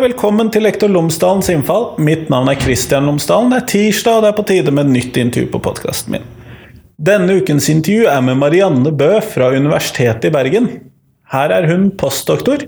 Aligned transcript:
velkommen 0.00 0.48
til 0.48 0.64
Lektor 0.64 0.88
Lomsdalens 0.88 1.50
innfall. 1.52 1.90
Mitt 2.00 2.30
navn 2.32 2.48
er 2.48 2.56
Kristian 2.56 3.04
Lomsdalen. 3.04 3.50
Det 3.52 3.58
er 3.58 3.66
tirsdag, 3.68 4.16
og 4.16 4.22
det 4.24 4.30
er 4.30 4.36
på 4.38 4.44
tide 4.48 4.72
med 4.72 4.92
nytt 4.94 5.18
intervju 5.20 5.50
på 5.52 5.60
podkasten 5.66 6.14
min. 6.14 6.24
Denne 7.00 7.36
ukens 7.40 7.68
intervju 7.72 8.06
er 8.08 8.22
med 8.24 8.38
Marianne 8.40 8.92
Bø 8.96 9.18
fra 9.24 9.50
Universitetet 9.52 10.30
i 10.30 10.32
Bergen. 10.32 10.70
Her 11.32 11.52
er 11.52 11.68
hun 11.68 11.90
postdoktor, 12.00 12.64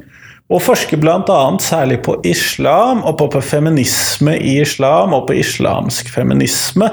og 0.52 0.60
forsker 0.60 1.00
bl.a. 1.00 1.40
særlig 1.64 2.02
på 2.04 2.18
islam, 2.28 3.00
og 3.08 3.16
på 3.22 3.40
feminisme 3.40 4.36
i 4.36 4.58
islam, 4.60 5.16
og 5.16 5.30
på 5.30 5.38
islamsk 5.40 6.12
feminisme. 6.12 6.90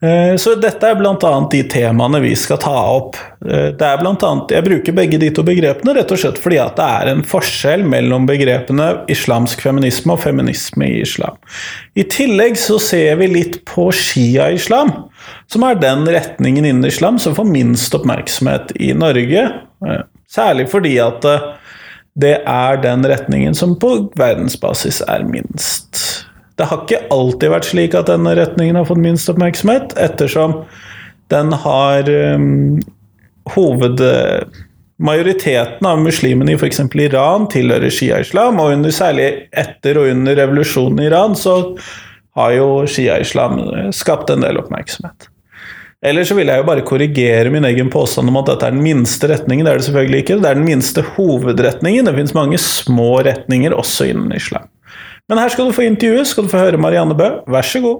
Eh, 0.00 0.36
så 0.38 0.52
dette 0.54 0.86
er 0.86 0.94
bl.a. 0.94 1.30
de 1.50 1.60
temaene 1.66 2.20
vi 2.22 2.30
skal 2.38 2.60
ta 2.62 2.74
opp. 2.92 3.16
Eh, 3.42 3.72
det 3.74 3.82
er 3.86 3.98
blant 3.98 4.22
annet, 4.22 4.54
Jeg 4.54 4.66
bruker 4.68 4.94
begge 4.94 5.18
de 5.18 5.30
to 5.34 5.42
begrepene 5.46 5.96
rett 5.96 6.12
og 6.14 6.20
slett 6.22 6.38
fordi 6.38 6.60
at 6.62 6.76
det 6.78 6.86
er 6.86 7.10
en 7.10 7.24
forskjell 7.26 7.82
mellom 7.82 8.28
begrepene 8.28 8.86
islamsk 9.10 9.64
feminisme 9.66 10.14
og 10.14 10.22
feminisme 10.22 10.86
i 10.86 11.00
islam. 11.02 11.34
I 11.98 12.06
tillegg 12.06 12.60
så 12.60 12.78
ser 12.82 13.18
vi 13.18 13.30
litt 13.32 13.64
på 13.66 13.88
shia-islam, 13.90 14.94
som 15.50 15.66
er 15.66 15.82
den 15.82 16.06
retningen 16.06 16.68
innen 16.68 16.86
islam 16.86 17.18
som 17.18 17.34
får 17.34 17.50
minst 17.50 17.98
oppmerksomhet 17.98 18.76
i 18.78 18.92
Norge. 18.94 19.48
Eh, 19.82 20.06
særlig 20.30 20.68
fordi 20.70 20.94
at 21.02 21.26
det 22.18 22.36
er 22.46 22.78
den 22.82 23.02
retningen 23.06 23.54
som 23.54 23.74
på 23.78 24.12
verdensbasis 24.18 25.02
er 25.10 25.26
minst. 25.26 26.27
Det 26.58 26.66
har 26.66 26.82
ikke 26.82 27.04
alltid 27.14 27.52
vært 27.52 27.68
slik 27.68 27.94
at 27.94 28.08
denne 28.10 28.34
retningen 28.34 28.78
har 28.80 28.88
fått 28.88 29.02
minst 29.02 29.30
oppmerksomhet, 29.30 29.94
ettersom 29.98 30.62
den 31.32 31.54
har 31.66 32.10
um, 32.36 32.78
hoved... 33.56 34.02
Majoriteten 34.98 35.86
av 35.86 36.00
muslimene 36.02 36.50
i 36.50 36.56
f.eks. 36.58 36.80
Iran 36.98 37.44
tilhører 37.52 37.92
shia-islam, 37.94 38.56
og 38.58 38.72
under, 38.74 38.90
særlig 38.90 39.28
etter 39.54 40.00
og 40.00 40.08
under 40.10 40.34
revolusjonen 40.40 40.98
i 40.98 41.06
Iran 41.06 41.36
så 41.38 41.52
har 42.34 42.54
jo 42.56 42.66
shia-islam 42.90 43.60
skapt 43.94 44.32
en 44.34 44.42
del 44.42 44.58
oppmerksomhet. 44.58 45.28
Eller 46.02 46.26
så 46.26 46.34
vil 46.38 46.50
jeg 46.50 46.58
jo 46.60 46.66
bare 46.66 46.82
korrigere 46.86 47.50
min 47.50 47.66
egen 47.66 47.92
påstand 47.94 48.30
om 48.30 48.38
at 48.38 48.50
dette 48.52 48.66
er 48.66 48.74
den 48.74 48.82
minste 48.82 49.30
retningen. 49.30 49.66
Det 49.66 49.72
er 49.72 49.80
det 49.80 49.86
selvfølgelig 49.88 50.20
ikke. 50.24 50.40
Det 50.42 50.50
er 50.50 50.58
den 50.58 50.68
minste 50.68 51.06
hovedretningen. 51.16 52.06
Det 52.06 52.14
finnes 52.18 52.36
mange 52.36 52.60
små 52.62 53.08
retninger 53.26 53.74
også 53.74 54.10
innen 54.12 54.34
islam. 54.34 54.66
Men 55.28 55.38
her 55.38 55.50
skal 55.52 55.66
du 55.68 55.74
få 55.76 55.84
intervjuet, 55.84 56.26
skal 56.26 56.46
du 56.46 56.48
få 56.48 56.60
høre 56.62 56.78
Marianne 56.80 57.12
Bø. 57.16 57.26
Vær 57.52 57.66
så 57.68 57.82
god. 57.84 57.98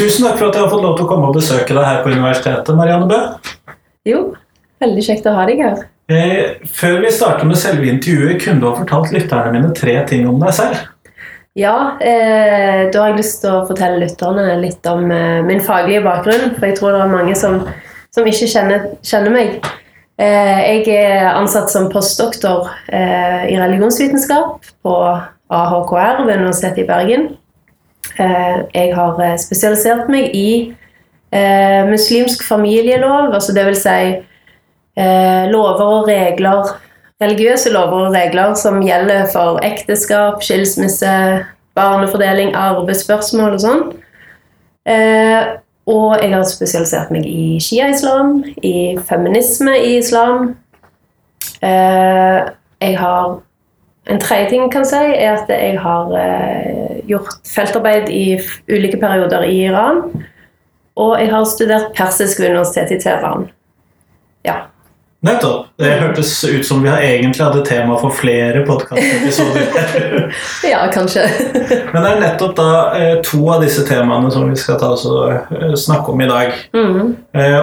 Tusen 0.00 0.24
takk 0.24 0.38
for 0.40 0.48
at 0.48 0.56
jeg 0.56 0.64
har 0.64 0.70
fått 0.72 0.82
lov 0.82 0.96
til 0.96 1.04
å 1.04 1.08
komme 1.12 1.28
og 1.28 1.36
besøke 1.36 1.76
deg 1.76 1.84
her 1.86 2.02
på 2.02 2.10
universitetet, 2.10 2.74
Marianne 2.74 3.06
Bø. 3.06 3.22
Jo, 4.08 4.30
veldig 4.82 5.04
kjekt 5.06 5.28
å 5.30 5.36
ha 5.36 5.46
deg 5.46 5.62
her. 5.62 5.84
Eh, 6.10 6.56
før 6.66 7.04
vi 7.04 7.12
starter 7.14 7.46
med 7.46 7.60
selve 7.60 7.86
intervjuet, 7.86 8.40
kunne 8.42 8.58
du 8.64 8.66
ha 8.66 8.78
fortalt 8.80 9.12
lytterne 9.14 9.52
mine 9.54 9.70
tre 9.78 10.00
ting 10.10 10.26
om 10.26 10.42
deg 10.42 10.56
selv? 10.58 10.88
Ja, 11.60 11.98
eh, 12.00 12.88
da 12.92 13.02
har 13.02 13.10
jeg 13.10 13.18
lyst 13.18 13.42
til 13.42 13.52
å 13.52 13.66
fortelle 13.68 14.00
lytterne 14.00 14.54
litt 14.62 14.86
om 14.88 15.10
eh, 15.12 15.42
min 15.44 15.60
faglige 15.60 16.00
bakgrunn. 16.06 16.54
For 16.56 16.70
jeg 16.70 16.78
tror 16.78 16.94
det 16.94 17.02
er 17.04 17.12
mange 17.12 17.34
som, 17.36 17.58
som 18.14 18.28
ikke 18.28 18.48
kjenner, 18.48 18.86
kjenner 19.04 19.34
meg. 19.34 19.58
Eh, 20.20 20.60
jeg 20.70 20.86
er 20.94 21.28
ansatt 21.34 21.68
som 21.72 21.90
postdoktor 21.92 22.70
eh, 22.88 23.50
i 23.52 23.58
religionsvitenskap 23.60 24.70
på 24.86 24.96
AHKR 25.50 26.24
ved 26.24 26.40
Universitetet 26.40 26.84
i 26.84 26.88
Bergen. 26.88 27.28
Eh, 28.16 28.56
jeg 28.72 28.96
har 28.96 29.20
eh, 29.24 29.36
spesialisert 29.40 30.08
meg 30.12 30.32
i 30.36 30.50
muslimsk 31.86 32.40
familielov, 32.42 33.28
altså 33.36 33.52
dvs. 33.54 33.84
Si, 33.84 35.02
lover 35.52 35.92
og 36.00 36.08
regler 36.08 36.72
religiøse 37.20 37.72
lover 37.72 38.06
og 38.08 38.14
regler 38.14 38.54
som 38.58 38.80
gjelder 38.84 39.26
for 39.32 39.60
ekteskap, 39.66 40.42
skilsmisse, 40.44 41.10
barnefordeling, 41.78 42.54
arbeidsspørsmål 42.56 43.56
og 43.56 43.64
sånn. 43.64 43.82
Eh, 44.88 45.50
og 45.90 46.16
jeg 46.22 46.32
har 46.34 46.46
spesialisert 46.48 47.12
meg 47.14 47.26
i 47.26 47.58
shia-islam, 47.62 48.40
i 48.62 48.96
feminisme 49.06 49.74
i 49.78 49.96
islam. 49.98 50.54
Eh, 51.62 52.50
jeg 52.80 52.98
har 52.98 53.40
En 54.10 54.18
tredje 54.18 54.48
ting 54.50 54.70
kan 54.72 54.82
si 54.88 54.96
er 54.96 55.36
at 55.36 55.50
jeg 55.52 55.76
har 55.78 56.08
eh, 56.18 57.02
gjort 57.06 57.36
feltarbeid 57.46 58.08
i 58.08 58.40
ulike 58.66 58.96
perioder 58.98 59.44
i 59.46 59.58
Iran. 59.68 60.00
Og 60.96 61.20
jeg 61.20 61.30
har 61.30 61.44
studert 61.44 61.92
persisk 61.94 62.40
ved 62.40 62.50
Universitetet 62.50 62.96
i 62.96 63.02
Teheran. 63.04 63.50
Ja. 64.44 64.69
Nettopp. 65.20 65.66
Det 65.76 65.90
hørtes 66.00 66.44
ut 66.44 66.66
som 66.66 66.80
vi 66.82 66.88
har 66.88 67.02
egentlig 67.04 67.44
hadde 67.44 67.60
tema 67.66 67.98
for 68.00 68.14
flere 68.16 68.62
podkastepisoder. 68.64 69.66
ja, 70.72 70.86
kanskje. 70.92 71.26
Men 71.92 72.02
det 72.02 72.12
er 72.12 72.22
nettopp 72.22 72.54
da 72.56 72.68
eh, 72.96 73.16
to 73.26 73.42
av 73.52 73.64
disse 73.64 73.84
temaene 73.88 74.32
som 74.32 74.48
vi 74.48 74.56
skal 74.56 74.80
eh, 74.80 75.74
snakke 75.76 76.14
om 76.14 76.24
i 76.24 76.28
dag. 76.30 76.54
Mm. 76.72 77.16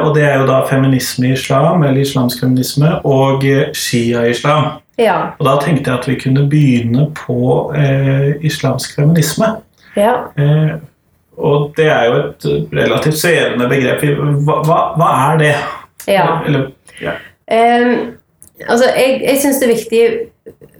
Og 0.04 0.10
det 0.14 0.28
er 0.28 0.36
jo 0.38 0.50
da 0.50 0.62
feminisme 0.70 1.32
i 1.32 1.34
islam, 1.38 1.82
eller 1.82 2.02
islamsk 2.02 2.46
feminisme, 2.46 3.00
og 3.10 3.46
shia-islam. 3.74 4.78
Ja. 4.98 5.18
Og 5.38 5.46
da 5.46 5.56
tenkte 5.62 5.92
jeg 5.92 6.00
at 6.00 6.08
vi 6.10 6.18
kunne 6.22 6.46
begynne 6.50 7.10
på 7.18 7.40
eh, 7.78 8.38
islamsk 8.46 8.96
feminisme. 8.98 9.56
Ja. 9.98 10.14
Eh, 10.38 10.78
og 11.38 11.74
det 11.78 11.86
er 11.94 12.06
jo 12.06 12.16
et 12.22 12.48
relativt 12.74 13.20
svevende 13.20 13.70
begrep. 13.70 14.02
Hva, 14.46 14.62
hva, 14.66 14.80
hva 14.98 15.10
er 15.28 15.42
det? 15.42 15.54
Ja. 16.10 16.26
Eller, 16.48 16.72
ja. 17.02 17.14
Um, 17.52 18.18
altså, 18.68 18.90
jeg, 18.96 19.22
jeg 19.24 19.40
syns 19.42 19.62
det 19.62 19.68
er 19.68 19.76
viktig 19.76 20.02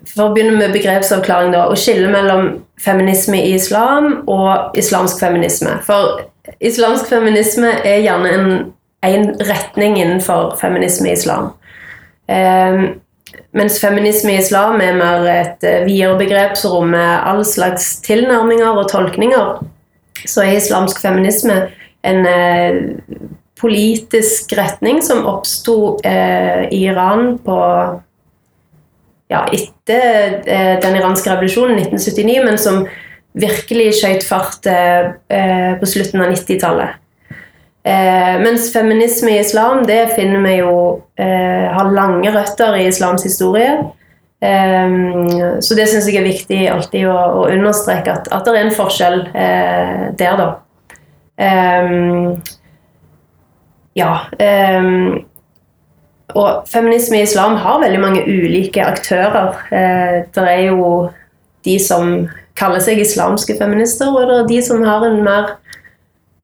for 0.08 0.28
å 0.28 0.34
begynne 0.36 0.58
med 0.60 0.76
begrepsavklaring 0.76 1.54
da, 1.56 1.68
å 1.68 1.78
skille 1.80 2.10
mellom 2.12 2.50
feminisme 2.82 3.40
i 3.40 3.54
islam 3.58 4.22
og 4.30 4.78
islamsk 4.80 5.20
feminisme. 5.22 5.78
For 5.88 6.28
islamsk 6.64 7.10
feminisme 7.12 7.72
er 7.84 8.04
gjerne 8.06 8.34
en, 8.34 8.48
en 9.08 9.28
retning 9.50 9.98
innenfor 10.00 10.56
feminisme 10.62 11.10
i 11.10 11.16
islam. 11.18 11.52
Um, 12.28 13.00
mens 13.56 13.80
feminisme 13.80 14.34
i 14.34 14.42
islam 14.42 14.82
er 14.84 14.98
mer 14.98 15.28
et 15.32 15.64
uh, 15.64 15.86
videre 15.88 16.18
begrep 16.20 16.58
som 16.60 16.76
rommer 16.76 17.24
all 17.28 17.44
slags 17.48 17.98
tilnærminger 18.06 18.80
og 18.80 18.90
tolkninger. 18.92 19.58
Så 20.26 20.44
er 20.44 20.58
islamsk 20.58 21.00
feminisme 21.04 21.62
en 22.08 22.28
uh, 22.28 22.80
politisk 23.62 24.54
retning 24.58 25.02
som 25.06 25.26
oppsto 25.30 25.98
eh, 26.06 26.68
i 26.74 26.84
Iran 26.86 27.38
på 27.44 27.58
ja, 29.28 29.42
etter 29.52 30.40
eh, 30.46 30.78
den 30.84 30.96
iranske 31.00 31.32
revolusjonen 31.32 31.82
1979, 31.82 32.38
men 32.46 32.62
som 32.62 32.86
virkelig 33.38 33.98
skjøt 34.00 34.24
fart 34.26 34.70
eh, 34.72 35.76
på 35.80 35.90
slutten 35.90 36.24
av 36.24 36.32
90-tallet. 36.32 37.04
Eh, 37.88 38.40
mens 38.44 38.74
feminisme 38.74 39.32
i 39.32 39.40
islam 39.40 39.86
det 39.88 40.10
finner 40.18 40.42
vi 40.44 40.58
jo 40.58 40.74
eh, 41.16 41.68
har 41.72 41.94
lange 41.96 42.32
røtter 42.36 42.76
i 42.76 42.88
islams 42.90 43.24
historie. 43.24 43.78
Eh, 44.44 44.98
så 45.64 45.78
det 45.78 45.88
syns 45.92 46.10
jeg 46.10 46.20
er 46.20 46.28
viktig 46.28 46.62
alltid 46.72 47.08
å, 47.08 47.18
å 47.44 47.46
understreke, 47.52 48.18
at, 48.20 48.32
at, 48.32 48.48
det 48.48 48.56
er 48.56 48.66
en 48.66 48.76
forskjell 48.76 49.20
der, 50.18 50.42
da. 50.42 50.50
Um, 51.38 52.40
ja. 53.98 54.14
Um, 54.38 55.26
og 56.36 56.68
feminisme 56.70 57.18
i 57.18 57.26
islam 57.26 57.56
har 57.64 57.80
veldig 57.82 58.02
mange 58.02 58.26
ulike 58.28 58.84
aktører. 58.84 59.56
Eh, 59.72 60.18
det 60.36 60.44
er 60.44 60.66
jo 60.68 61.08
de 61.66 61.78
som 61.82 62.28
kaller 62.60 62.84
seg 62.84 63.00
islamske 63.02 63.56
feminister, 63.58 64.12
og 64.12 64.28
det 64.28 64.36
er 64.42 64.52
de 64.52 64.60
som 64.66 64.84
har 64.86 65.06
en 65.08 65.22
mer 65.26 65.56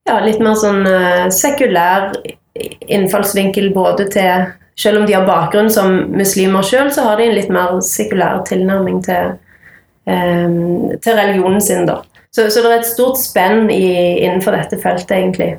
ja, 0.08 0.18
litt 0.24 0.40
mer 0.42 0.56
sånn 0.60 0.82
uh, 0.84 1.30
sekulær 1.32 2.12
innfallsvinkel 2.92 3.70
både 3.74 4.10
til 4.12 4.52
Selv 4.76 4.98
om 5.00 5.04
de 5.06 5.14
har 5.14 5.22
bakgrunn 5.22 5.68
som 5.70 5.92
muslimer 6.18 6.64
sjøl, 6.66 6.88
så 6.90 7.04
har 7.06 7.20
de 7.20 7.28
en 7.28 7.36
litt 7.36 7.50
mer 7.54 7.76
sekulær 7.86 8.40
tilnærming 8.48 8.96
til, 9.06 9.36
um, 10.10 10.88
til 10.98 11.14
religionen 11.14 11.62
sin. 11.62 11.86
da. 11.86 12.00
Så, 12.34 12.48
så, 12.50 12.58
det 12.64 12.72
er 12.72 12.80
et 12.80 12.88
stort 12.88 13.20
spenn 13.22 13.70
i, 13.70 13.84
innenfor 14.26 14.56
dette 14.56 14.80
feltet, 14.82 15.14
egentlig. 15.14 15.52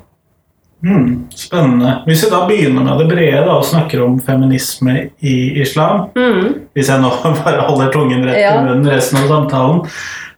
Mm, 0.86 1.26
spennende. 1.34 2.02
Hvis 2.06 2.20
vi 2.24 2.28
da 2.30 2.44
begynner 2.46 2.84
med 2.86 3.00
det 3.00 3.08
brede 3.10 3.40
da, 3.42 3.56
og 3.56 3.64
snakker 3.66 4.04
om 4.04 4.20
feminisme 4.22 4.94
i 5.18 5.34
islam 5.62 6.04
mm. 6.14 6.52
Hvis 6.76 6.92
jeg 6.92 7.02
nå 7.02 7.10
bare 7.40 7.64
holder 7.66 7.90
tungen 7.94 8.22
rett 8.28 8.38
ja. 8.38 8.52
i 8.54 8.68
munnen 8.68 8.86
resten 8.92 9.18
av 9.18 9.26
samtalen 9.32 9.82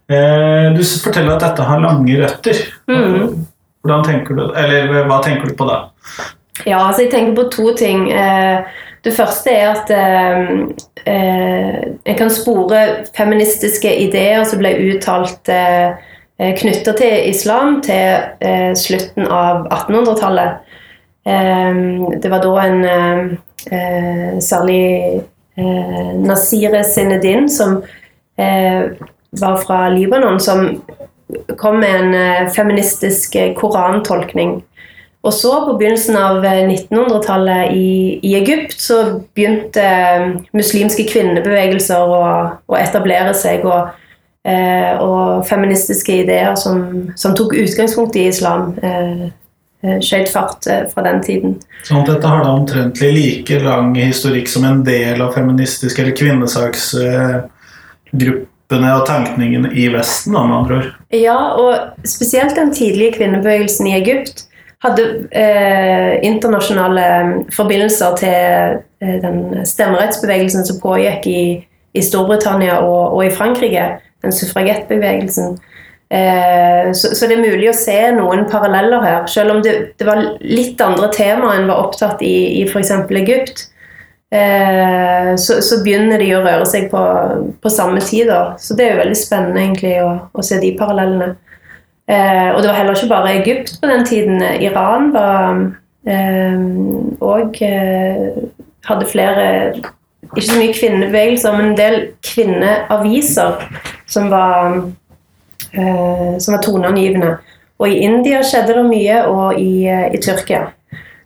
eh, 0.08 0.70
Du 0.72 0.80
forteller 1.04 1.34
at 1.34 1.44
dette 1.44 1.68
har 1.68 1.84
lange 1.84 2.16
røtter. 2.22 2.64
Mm. 2.88 3.44
Tenker 4.08 4.36
du, 4.38 4.44
eller 4.56 5.04
Hva 5.08 5.20
tenker 5.24 5.50
du 5.50 5.56
på 5.58 5.68
da? 5.68 5.82
Ja, 6.64 6.80
altså 6.80 7.04
jeg 7.04 7.12
tenker 7.12 7.36
på 7.36 7.48
to 7.52 7.72
ting. 7.78 8.08
Eh, 8.10 8.64
det 9.04 9.14
første 9.14 9.52
er 9.52 9.68
at 9.70 9.92
eh, 9.94 10.48
eh, 11.04 11.80
en 12.08 12.18
kan 12.18 12.32
spore 12.32 12.80
feministiske 13.16 13.92
ideer 14.08 14.42
som 14.48 14.60
ble 14.62 14.72
uttalt 14.88 15.52
eh, 15.52 15.92
eh, 15.92 16.07
knytta 16.38 16.94
til 16.98 17.28
islam 17.30 17.80
til 17.82 18.28
eh, 18.40 18.70
slutten 18.78 19.26
av 19.26 19.66
1800-tallet. 19.66 20.60
Eh, 21.26 21.80
det 22.22 22.30
var 22.30 22.44
da 22.44 22.52
en 22.62 22.84
eh, 22.84 23.24
eh, 23.74 24.38
særlig 24.40 25.22
eh, 25.58 26.14
Nasire 26.22 26.84
Sinedin, 26.86 27.48
som 27.50 27.82
eh, 28.38 28.94
var 29.40 29.60
fra 29.66 29.88
Libanon, 29.88 30.40
som 30.40 30.82
kom 31.58 31.82
med 31.82 32.00
en 32.00 32.14
eh, 32.14 32.48
feministisk 32.54 33.36
eh, 33.36 33.54
korantolkning. 33.58 34.60
Og 35.26 35.34
så, 35.34 35.50
på 35.66 35.74
begynnelsen 35.76 36.16
av 36.16 36.44
eh, 36.46 36.62
1900-tallet 36.68 37.74
i, 37.74 38.18
i 38.22 38.34
Egypt, 38.38 38.78
så 38.80 39.02
begynte 39.34 39.82
eh, 39.82 40.28
muslimske 40.56 41.04
kvinnebevegelser 41.10 42.14
å, 42.14 42.20
å 42.62 42.78
etablere 42.78 43.34
seg. 43.36 43.66
Og, 43.66 43.90
eh, 43.90 44.04
og 45.02 45.46
feministiske 45.48 46.12
ideer 46.24 46.54
som, 46.56 47.12
som 47.16 47.34
tok 47.36 47.54
utgangspunkt 47.58 48.16
i 48.16 48.28
islam, 48.30 48.78
eh, 48.82 49.22
eh, 49.84 49.98
skjøt 50.04 50.28
fart 50.32 50.66
eh, 50.70 50.84
fra 50.92 51.02
den 51.06 51.22
tiden. 51.24 51.50
Sånn 51.86 52.02
at 52.02 52.08
dette 52.12 52.30
har 52.30 52.40
da 52.44 52.50
omtrentlig 52.56 53.10
like 53.16 53.56
lang 53.64 53.88
historikk 53.98 54.48
som 54.50 54.62
en 54.68 54.84
del 54.86 55.16
av 55.24 55.30
feministisk- 55.36 55.98
eller 56.02 56.14
kvinnesaksgruppene 56.18 58.90
og 58.96 59.06
tankningen 59.08 59.64
i 59.72 59.88
Vesten, 59.94 60.32
da, 60.36 60.40
med 60.46 60.56
andre 60.62 60.74
ord. 60.82 60.90
Ja, 61.14 61.40
og 61.56 61.72
spesielt 62.08 62.54
den 62.58 62.70
tidlige 62.76 63.16
kvinnebevegelsen 63.20 63.84
i 63.90 63.96
Egypt 64.00 64.36
hadde 64.84 65.04
eh, 65.34 66.18
internasjonale 66.26 67.06
forbindelser 67.54 68.18
til 68.20 68.82
eh, 69.02 69.16
den 69.22 69.66
stemmerettsbevegelsen 69.66 70.66
som 70.66 70.78
pågikk 70.82 71.26
i, 71.26 71.42
i 71.94 72.04
Storbritannia 72.04 72.78
og, 72.84 73.16
og, 73.16 73.24
i 73.26 73.34
Frankrike, 73.34 73.88
den 74.24 74.34
suffragettbevegelsen. 74.34 75.58
Eh, 76.08 76.92
så, 76.96 77.26
det 77.28 77.36
er 77.36 77.42
mulig 77.42 77.68
å 77.68 77.76
se 77.76 77.96
noen 78.16 78.46
paralleller 78.48 79.02
her, 79.04 79.26
selv 79.28 79.56
om 79.56 79.64
det, 79.64 79.74
var 80.08 80.22
litt 80.40 80.80
andre 80.80 81.10
temaer 81.12 81.58
enn 81.58 81.68
var 81.68 81.82
opptatt 81.84 82.22
i, 82.24 82.36
i 82.60 82.62
f.eks. 82.68 82.94
Egypt. 83.20 83.66
Eh, 84.30 85.34
så, 85.40 85.80
begynner 85.84 86.20
de 86.20 86.30
å 86.36 86.44
røre 86.44 86.68
seg 86.68 86.88
på, 86.92 87.72
samme 87.72 88.00
tid. 88.04 88.32
Så 88.60 88.76
det 88.76 88.86
er 88.86 88.96
jo 88.96 89.02
veldig 89.02 89.20
spennende 89.20 89.64
egentlig 89.66 89.98
å 90.04 90.44
se 90.44 90.60
de 90.62 90.72
parallellene. 90.80 91.34
Eh, 92.08 92.48
og 92.54 92.62
det 92.62 92.70
var 92.70 92.78
heller 92.78 92.96
ikke 92.96 93.12
bare 93.12 93.34
Egypt 93.42 93.74
på 93.80 93.90
den 93.90 94.08
tiden. 94.08 94.40
Iran 94.64 95.12
var 95.12 95.60
òg 96.08 97.58
eh, 97.60 98.28
hadde 98.88 99.08
flere 99.10 99.44
Ikke 100.28 100.46
så 100.46 100.56
mye 100.56 100.72
kvinnebevegelser, 100.76 101.52
men 101.56 101.70
en 101.70 101.76
del 101.76 101.98
kvinneaviser 102.24 103.60
som 104.08 104.30
var, 104.32 104.80
eh, 105.72 106.34
som 106.38 106.56
var 106.56 106.62
toneangivende. 106.64 107.36
Og 107.78 107.88
i 107.88 108.00
India 108.02 108.42
skjedde 108.42 108.74
det 108.80 108.88
mye, 108.88 109.22
og 109.30 109.60
i, 109.60 109.86
i 109.86 110.20
Tyrkia. 110.22 110.66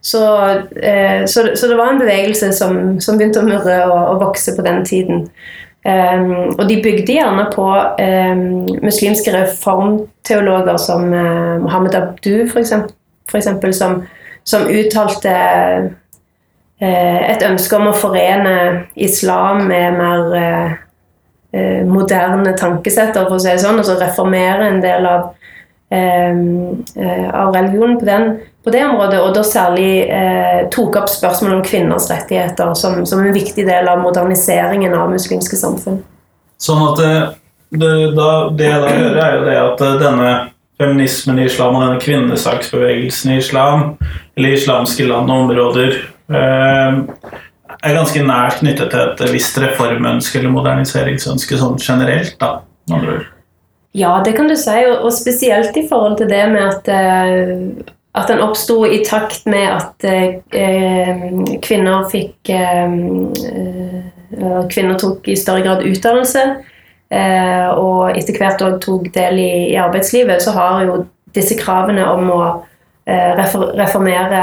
Så, 0.05 0.49
eh, 0.83 1.27
så, 1.27 1.49
så, 1.55 1.67
det 1.69 1.77
var 1.79 1.93
en 1.93 1.99
bevegelse 1.99 2.53
som, 2.53 2.79
som 3.01 3.19
begynte 3.19 3.39
å 3.39 3.47
murre 3.47 3.85
og, 3.87 4.01
og, 4.01 4.23
vokse 4.27 4.57
på 4.57 4.65
den 4.67 4.83
tiden. 4.85 5.29
Um, 5.83 6.55
og 6.59 6.69
de 6.69 6.77
bygde 6.83 7.17
gjerne 7.17 7.49
på 7.51 7.65
um, 7.67 8.43
muslimske 8.87 9.33
reformteologer 9.35 10.77
som 10.79 11.09
uh, 11.11 11.59
Mohammed 11.63 11.97
Abdu, 11.99 12.45
eksempel, 12.47 13.75
som, 13.75 13.97
som, 14.47 14.69
uttalte 14.71 15.33
uh, 16.83 17.21
et 17.33 17.43
ønske 17.47 17.79
om 17.79 17.91
å 17.91 17.97
forene 17.99 18.55
islam 18.95 19.67
med 19.71 19.99
mer 19.99 20.37
uh, 20.37 20.79
moderne 21.85 22.55
tankesetter, 22.57 23.27
for 23.27 23.37
å 23.37 23.43
si 23.43 23.51
det 23.51 23.61
sånn, 23.61 23.81
og 23.83 23.85
så 23.85 23.99
reformere 24.01 24.71
en 24.71 24.79
del 24.81 25.05
av, 25.05 25.27
av 25.93 27.51
religionen 27.53 27.99
på 28.01 28.09
den 28.09 28.31
på 28.65 28.71
det 28.71 28.85
området, 28.87 29.19
og 29.21 29.35
da 29.35 29.43
særlig 29.47 29.91
eh, 30.07 30.65
tok 30.71 30.97
opp 31.01 31.11
spørsmål 31.11 31.57
om 31.57 31.63
kvinners 31.67 32.07
rettigheter 32.13 32.75
som, 32.79 33.01
som, 33.07 33.23
en 33.23 33.35
viktig 33.35 33.65
del 33.67 33.91
av 33.91 34.03
moderniseringen 34.05 34.95
av 34.95 35.11
muslimske 35.11 35.59
samfunn. 35.59 35.99
Sånn 36.63 36.83
at 36.87 37.01
det, 37.03 37.15
det, 37.75 37.93
da, 38.15 38.31
det 38.55 38.69
jeg 38.69 38.85
da 38.85 38.93
hører, 38.95 39.23
er 39.25 39.35
jo 39.35 39.45
det 39.49 39.57
at 39.65 39.85
eh, 39.87 39.97
denne 40.05 40.33
feminismen 40.83 41.41
i 41.43 41.49
islam 41.49 41.79
og 41.79 41.87
denne 41.87 42.03
kvinnesaksbevegelsen 42.03 43.35
i 43.35 43.41
islam, 43.43 43.97
eller 44.39 44.55
islamske 44.55 45.09
land 45.11 45.31
og 45.31 45.49
områder, 45.49 45.99
eh, 46.31 47.03
er 47.83 47.97
ganske 47.99 48.25
nært 48.27 48.61
knyttet 48.61 48.93
til 48.93 49.01
et 49.03 49.23
visst 49.35 49.59
reformønske 49.59 50.39
eller 50.39 50.55
moderniseringsønske 50.55 51.59
sånn 51.61 51.81
generelt, 51.83 52.37
da, 52.41 52.61
andre 52.91 53.17
ord. 53.17 53.27
Ja, 53.93 54.13
det 54.25 54.37
kan 54.39 54.49
du 54.49 54.57
si, 54.57 54.77
og, 54.89 55.11
spesielt 55.13 55.77
i 55.77 55.85
forhold 55.89 56.17
til 56.23 56.31
det 56.31 56.45
med 56.55 56.63
at 56.65 56.89
eh, 56.89 57.91
at 58.13 58.29
den 58.29 58.43
oppsto 58.45 58.83
i 58.85 59.01
takt 59.05 59.47
med 59.49 59.69
at 59.73 60.05
eh, 60.05 61.23
kvinner 61.65 62.09
fikk 62.13 62.51
eh, 62.53 62.99
eh, 63.49 64.01
Kvinner 64.73 64.97
tok 64.97 65.27
i 65.29 65.37
større 65.37 65.61
grad 65.61 65.83
utdannelse, 65.85 66.43
eh, 67.13 67.67
og 67.69 68.17
etter 68.17 68.39
hvert 68.41 68.63
òg 68.65 68.79
tok 68.81 69.11
del 69.13 69.41
i, 69.43 69.51
arbeidslivet, 69.77 70.41
så 70.41 70.55
har 70.57 70.87
jo 70.87 70.95
disse 71.37 71.59
kravene 71.61 72.07
om 72.09 72.31
å 72.33 72.41
eh, 73.05 73.37
reformere 73.37 74.41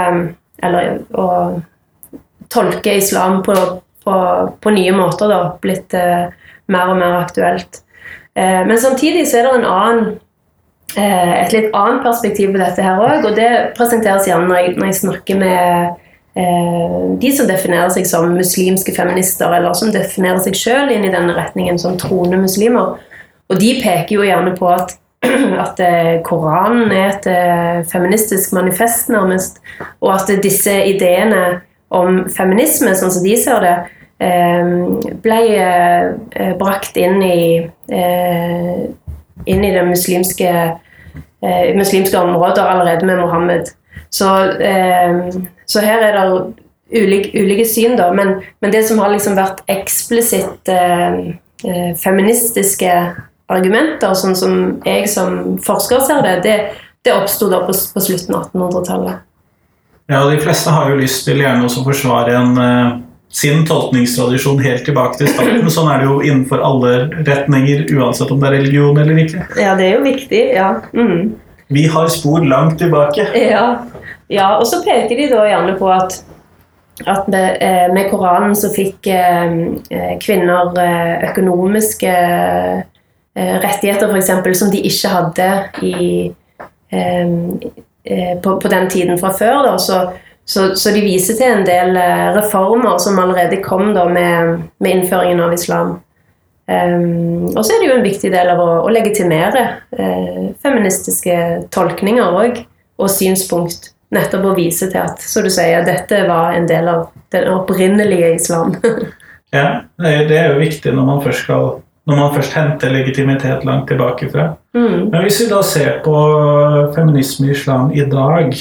eller 0.62 1.00
å 1.18 1.26
tolke 2.50 2.96
islam 2.98 3.44
på, 3.46 3.56
på, 4.06 4.16
på 4.62 4.74
nye 4.74 4.96
måter 4.96 5.32
da, 5.32 5.44
blitt 5.62 5.94
eh, 5.98 6.32
mer 6.70 6.92
og 6.94 7.00
mer 7.02 7.22
aktuelt. 7.24 7.84
men 8.40 8.78
samtidig 8.80 9.26
så 9.28 9.40
er 9.40 9.48
det 9.48 9.54
en 9.58 9.66
annen 9.68 10.12
Eh, 10.98 11.34
et 11.44 11.52
litt 11.54 11.74
annet 11.78 12.02
perspektiv 12.02 12.54
på 12.54 12.62
dette 12.62 12.82
her 12.82 12.98
òg, 12.98 13.26
og 13.28 13.36
det 13.38 13.50
presenteres 13.78 14.26
gjerne 14.26 14.50
når 14.50 14.58
jeg, 14.62 14.72
når 14.80 14.88
jeg 14.90 14.98
snakker 15.04 15.38
med 15.38 15.92
eh, 16.40 16.96
de 17.22 17.34
som 17.36 17.50
definerer 17.50 17.92
seg 17.94 18.08
som 18.10 18.32
muslimske 18.34 18.96
feminister, 18.96 19.54
eller 19.54 19.78
som 19.78 19.94
definerer 19.94 20.42
seg 20.42 20.58
sjøl 20.58 20.90
inn 20.96 21.06
i 21.06 21.14
denne 21.14 21.36
retningen 21.38 21.78
som 21.82 22.00
troende 22.02 22.42
muslimer. 22.42 22.98
Og 23.50 23.62
de 23.62 23.76
peker 23.84 24.18
jo 24.18 24.26
gjerne 24.26 24.56
på 24.58 24.72
at, 24.74 24.96
at 25.66 25.84
eh, 25.86 26.16
Koranen 26.26 26.90
er 26.90 27.12
et 27.12 27.30
eh, 27.30 27.80
feministisk 27.92 28.58
manifest, 28.58 29.14
nærmest, 29.14 29.62
og 30.02 30.16
at 30.16 30.34
disse 30.42 30.74
ideene 30.90 31.60
om 31.90 32.24
feminisme, 32.30 32.94
sånn 32.96 33.12
som 33.14 33.26
de 33.26 33.38
ser 33.40 33.66
det, 33.66 33.78
ble 35.24 35.42
brakt 36.60 36.98
inn 37.00 37.22
i 37.24 37.40
inn 39.46 39.66
i 39.66 39.74
det 39.74 39.84
muslimske, 39.88 40.80
eh, 41.42 41.76
muslimske 41.76 42.18
områder 42.18 42.64
allerede 42.64 43.06
med 43.06 43.20
Mohammed. 43.20 43.72
Så, 44.10 44.52
eh, 44.62 45.30
så 45.66 45.80
her 45.80 46.04
er 46.04 46.14
det 46.18 46.54
ulike, 47.04 47.44
ulike 47.44 47.66
syn, 47.66 47.98
da. 47.98 48.12
Men, 48.14 48.42
men, 48.62 48.72
det 48.72 48.84
som 48.88 49.00
har 49.00 49.14
liksom 49.14 49.38
vært 49.38 49.64
eksplisitt 49.70 50.70
eh, 50.70 51.20
eh, 51.66 51.96
feministiske 52.04 52.94
argumenter, 53.50 54.14
sånn 54.14 54.36
som 54.38 54.60
jeg 54.86 55.10
som 55.10 55.58
forsker 55.66 56.06
ser 56.06 56.22
det, 56.26 56.36
det, 56.46 56.58
det 57.06 57.16
oppsto 57.16 57.50
da 57.50 57.64
på, 57.66 57.74
på 57.94 58.06
slutten 58.06 58.36
av 58.38 58.50
1800-tallet. 58.52 59.26
Ja, 60.10 60.24
og 60.24 60.34
de 60.34 60.40
fleste 60.42 60.74
har 60.74 60.90
jo 60.90 60.98
lyst 60.98 61.28
til 61.28 61.44
gjerne 61.44 61.70
å 61.70 61.86
forsvare 61.86 62.40
en 62.40 62.58
uh 62.58 62.98
sin 63.32 63.66
tolkningstradisjon 63.66 64.62
helt 64.64 64.86
tilbake 64.86 65.20
til 65.20 65.30
starten. 65.30 65.70
Sånn 65.74 65.90
er 65.94 66.02
det 66.02 66.10
jo 66.10 66.18
innenfor 66.26 66.64
alle 66.66 66.94
retninger, 67.28 67.86
uansett 68.00 68.32
om 68.34 68.42
det 68.42 68.50
er 68.50 68.58
religion 68.58 68.98
eller 68.98 69.22
ikke. 69.22 69.46
Ja, 69.60 69.76
det 69.78 69.86
er 69.86 70.00
jo 70.00 70.08
viktig. 70.08 70.42
ja. 70.56 70.72
Mm. 70.94 71.36
Vi 71.70 71.86
har 71.86 72.08
spor 72.10 72.42
langt 72.42 72.80
tilbake. 72.82 73.28
Ja, 73.38 73.86
ja 74.34 74.50
og 74.58 74.66
så 74.66 74.82
peker 74.82 75.14
de 75.14 75.28
da 75.30 75.44
gjerne 75.46 75.76
på 75.78 75.92
at, 75.94 76.16
at 77.06 77.28
med, 77.30 77.60
eh, 77.62 77.86
med 77.94 78.10
Koranen 78.10 78.56
så 78.58 78.72
fikk 78.74 79.06
eh, 79.14 79.54
eh 79.94 80.16
kvinner 80.24 80.74
eh, 80.82 81.30
økonomiske 81.30 82.16
eh, 82.16 83.56
rettigheter, 83.62 84.10
f.eks., 84.10 84.58
som 84.58 84.74
de 84.74 84.82
ikke 84.90 85.14
hadde 85.14 85.52
i, 85.86 86.32
eh, 86.90 87.38
på, 88.00 88.54
på, 88.64 88.70
den 88.72 88.88
tiden 88.90 89.18
fra 89.20 89.30
før. 89.36 89.64
da, 89.66 89.78
så 89.78 90.00
så, 90.50 90.76
så, 90.76 90.90
de 90.90 91.02
viser 91.06 91.36
til 91.38 91.46
en 91.46 91.66
del 91.66 91.98
eh, 92.02 92.30
reformer 92.34 92.98
som 92.98 93.20
allerede 93.22 93.60
kom 93.62 93.92
da 93.94 94.08
med, 94.10 94.64
med 94.82 94.96
innføringen 94.96 95.44
av 95.46 95.54
islam. 95.54 95.92
Um, 96.70 97.46
og 97.52 97.60
så 97.62 97.76
er 97.76 97.82
det 97.82 97.90
jo 97.90 97.98
en 97.98 98.06
viktig 98.06 98.32
del 98.34 98.50
av 98.50 98.62
å, 98.62 98.68
å 98.86 98.90
legitimere 98.94 99.62
uh, 99.94 100.50
feministiske 100.62 101.36
tolkninger 101.74 102.34
òg, 102.42 102.64
og 102.98 103.14
synspunkt. 103.14 103.92
Nettopp 104.10 104.48
å 104.50 104.56
vise 104.58 104.90
til 104.90 105.04
at 105.04 105.22
så 105.22 105.46
du 105.46 105.52
sier, 105.54 105.86
dette 105.86 106.24
var 106.26 106.58
en 106.58 106.66
del 106.70 106.90
av 106.90 107.12
den 107.30 107.46
opprinnelige 107.54 108.34
islam. 108.40 108.74
ja, 109.58 109.84
det 110.02 110.34
er, 110.34 110.56
jo 110.56 110.64
viktig 110.64 110.96
når 110.98 111.10
man 111.12 111.22
først 111.28 111.46
skal 111.46 111.70
når 112.08 112.18
man 112.18 112.34
først 112.34 112.56
henter 112.58 112.94
legitimitet 112.94 113.66
langt 113.68 113.88
tilbake 113.92 114.30
fra. 114.32 114.52
Mm. 114.78 115.10
Men 115.12 115.24
hvis 115.26 115.42
vi 115.44 115.50
da 115.52 115.60
ser 115.66 116.00
på 116.06 116.16
feminisme 116.96 117.50
i 117.50 117.56
islam 117.58 117.92
i 117.94 118.06
dag, 118.10 118.56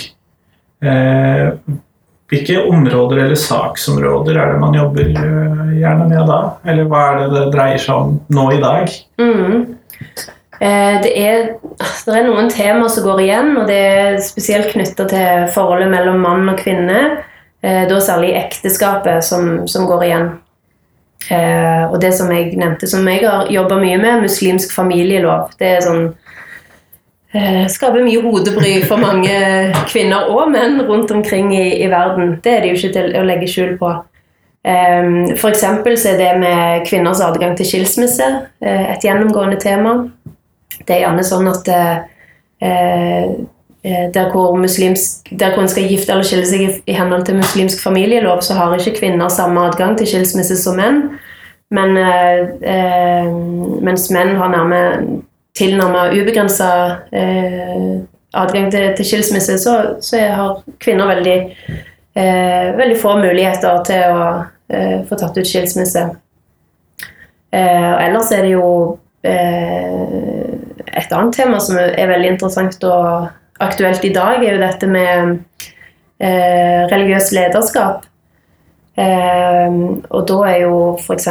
Eh, 0.78 1.48
hvilke 2.28 2.58
områder 2.70 3.24
eller 3.24 3.38
saksområder 3.40 4.36
er 4.38 4.52
det 4.52 4.60
man 4.62 4.76
jobber 4.76 5.08
eh, 5.10 5.70
gjerne 5.80 6.08
med 6.10 6.28
da? 6.30 6.40
Eller 6.68 6.90
hva 6.90 7.04
er 7.10 7.22
det 7.22 7.28
det 7.34 7.46
dreier 7.54 7.82
seg 7.82 7.94
om 7.96 8.18
nå 8.34 8.44
i 8.54 8.60
dag? 8.62 8.92
Mm. 9.18 9.64
Eh, 10.60 10.98
det, 11.02 11.14
er, 11.14 11.48
det 12.06 12.14
er 12.14 12.28
noen 12.28 12.50
temaer 12.52 12.92
som 12.94 13.06
går 13.06 13.24
igjen, 13.24 13.54
og 13.58 13.70
det 13.70 13.78
er 13.78 14.20
spesielt 14.22 14.70
knytta 14.74 15.08
til 15.10 15.48
forholdet 15.54 15.90
mellom 15.94 16.22
mann 16.22 16.46
og 16.52 16.60
kvinne. 16.60 17.24
Eh, 17.64 17.86
da 17.90 17.98
særlig 18.02 18.36
ekteskapet 18.38 19.24
som, 19.26 19.66
som 19.70 19.88
går 19.90 20.06
igjen. 20.06 20.30
Eh, 21.28 21.84
og 21.90 21.98
det 22.00 22.14
som 22.16 22.30
jeg 22.32 22.54
nevnte, 22.56 22.88
som 22.88 23.06
jeg 23.08 23.26
har 23.26 23.50
jobba 23.52 23.76
mye 23.82 23.98
med, 24.00 24.24
muslimsk 24.24 24.72
familielov. 24.72 25.52
Det 25.60 25.72
er 25.74 25.84
sånn 25.84 26.04
eh, 27.36 27.64
Skaper 27.68 28.04
mye 28.06 28.22
hodebry 28.24 28.78
for 28.88 29.00
mange 29.02 29.34
kvinner 29.90 30.30
og 30.32 30.52
menn 30.54 30.80
rundt 30.88 31.12
omkring 31.12 31.52
i, 31.56 31.82
i 31.82 31.90
verden. 31.92 32.38
Det 32.44 32.54
er 32.54 32.64
det 32.64 32.72
jo 32.72 32.80
ikke 32.80 32.94
til 32.96 33.18
å 33.20 33.26
legge 33.28 33.50
skjul 33.50 33.76
på. 33.80 33.92
Eh, 34.68 35.12
eksempel 35.50 35.98
så 36.00 36.14
er 36.14 36.22
det 36.22 36.32
med 36.40 36.88
kvinners 36.88 37.22
adgang 37.24 37.56
til 37.58 37.68
skilsmisse 37.68 38.30
eh, 38.64 38.88
et 38.94 39.04
gjennomgående 39.04 39.60
tema. 39.60 39.98
Det 40.78 40.96
er 40.96 41.04
gjerne 41.04 41.26
sånn 41.26 41.48
at 41.50 41.68
eh, 41.72 41.94
eh, 42.64 43.38
der 43.84 44.30
hvor, 44.32 44.56
muslimsk, 44.58 45.30
der 45.30 45.54
hvor 45.54 45.62
en 45.62 45.68
skal 45.68 45.86
gifte 45.88 46.12
eller 46.12 46.26
skille 46.26 46.46
seg 46.46 46.64
i, 46.66 46.92
henhold 46.92 47.24
til 47.24 47.36
muslimsk 47.38 47.82
familielov, 47.82 48.42
så 48.42 48.54
har 48.58 48.74
ikke 48.74 48.98
kvinner 48.98 49.28
samme 49.28 49.60
adgang 49.60 49.94
til 49.98 50.06
skilsmisse 50.10 50.56
som 50.58 50.76
menn. 50.76 51.02
Men, 51.70 51.96
eh, 51.96 52.40
eh 52.62 53.32
mens 53.84 54.10
menn 54.10 54.36
har 54.36 54.48
nærme 54.48 54.80
tilnærmet 55.54 56.14
ubegrensa 56.20 56.70
eh, 57.12 58.00
adgang 58.34 58.70
til, 58.72 58.94
til 58.96 59.06
skilsmisse, 59.06 59.58
så, 59.58 59.74
så, 60.00 60.16
har 60.16 60.62
kvinner 60.80 61.06
veldig, 61.06 61.56
eh, 62.14 62.76
veldig 62.78 62.96
få 63.00 63.16
muligheter 63.18 63.82
til 63.84 64.02
å 64.14 64.28
eh, 64.68 65.04
få 65.08 65.18
tatt 65.18 65.38
ut 65.38 65.48
skilsmisse. 65.48 66.06
Eh, 67.52 68.06
ellers 68.06 68.32
er 68.32 68.42
det 68.44 68.56
jo 68.56 68.98
et 69.28 71.12
annet 71.12 71.34
tema 71.34 71.58
som 71.60 71.76
er 71.76 72.06
veldig 72.06 72.28
interessant 72.30 72.84
og 72.86 73.26
aktuelt 73.58 74.04
i 74.04 74.12
dag, 74.14 74.42
er 74.42 74.56
jo 74.56 74.62
dette 74.62 74.88
med 74.90 75.38
eh, 76.20 76.86
religiøst 76.90 77.34
lederskap. 77.36 78.06
Eh, 78.98 79.78
og 80.10 80.26
da 80.30 80.38
er 80.50 80.64
jo 80.64 80.78
f.eks. 80.98 81.28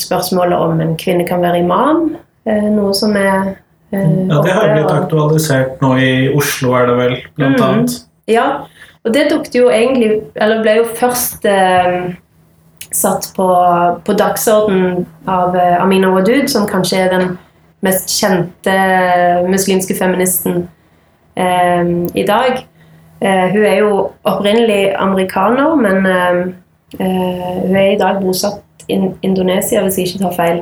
spørsmålet 0.00 0.56
om 0.56 0.80
en 0.80 0.96
kvinne 1.00 1.26
kan 1.28 1.44
være 1.44 1.60
imam, 1.64 2.14
eh, 2.48 2.68
noe 2.72 2.94
som 2.96 3.16
er 3.20 3.54
eh, 3.92 4.10
Ja, 4.30 4.40
det 4.40 4.56
har 4.56 4.72
blitt 4.72 4.92
aktualisert 4.92 5.84
nå 5.84 5.94
i 6.00 6.12
Oslo, 6.32 6.72
er 6.78 6.88
det 6.90 6.98
vel, 7.00 7.16
blant 7.36 7.58
mm, 7.58 7.64
annet. 7.68 7.98
Ja, 8.30 8.48
og 9.04 9.12
det 9.12 9.26
dukket 9.28 9.58
jo 9.58 9.66
egentlig 9.68 10.22
Eller 10.40 10.62
ble 10.64 10.78
jo 10.78 10.84
først 10.96 11.44
eh, 11.44 12.14
satt 12.94 13.28
på, 13.36 13.48
på 14.06 14.14
dagsorden 14.16 15.04
av 15.28 15.56
eh, 15.58 15.76
Amina 15.82 16.12
Wadud, 16.14 16.48
som 16.48 16.68
kanskje 16.70 17.02
er 17.04 17.12
den 17.12 17.34
mest 17.84 18.08
kjente 18.16 18.74
muslimske 19.50 19.96
feministen 19.98 20.64
i 21.36 22.24
dag. 22.26 22.64
Eh, 23.24 23.52
hun 23.52 23.64
er 23.64 23.78
jo 23.78 24.10
opprinnelig 24.24 24.94
amerikaner, 25.00 25.74
men 25.74 26.06
eh, 26.06 26.40
eh 27.00 27.60
hun 27.62 27.76
er 27.76 27.90
i 27.92 27.98
dag 27.98 28.20
bosatt 28.22 28.84
i 28.88 28.98
Indonesia, 29.22 29.82
hvis 29.82 29.98
jeg 29.98 30.06
ikke 30.06 30.24
tar 30.24 30.34
feil. 30.36 30.58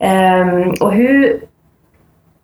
Eh, 0.00 0.52
og 0.80 0.92
hun 0.94 1.24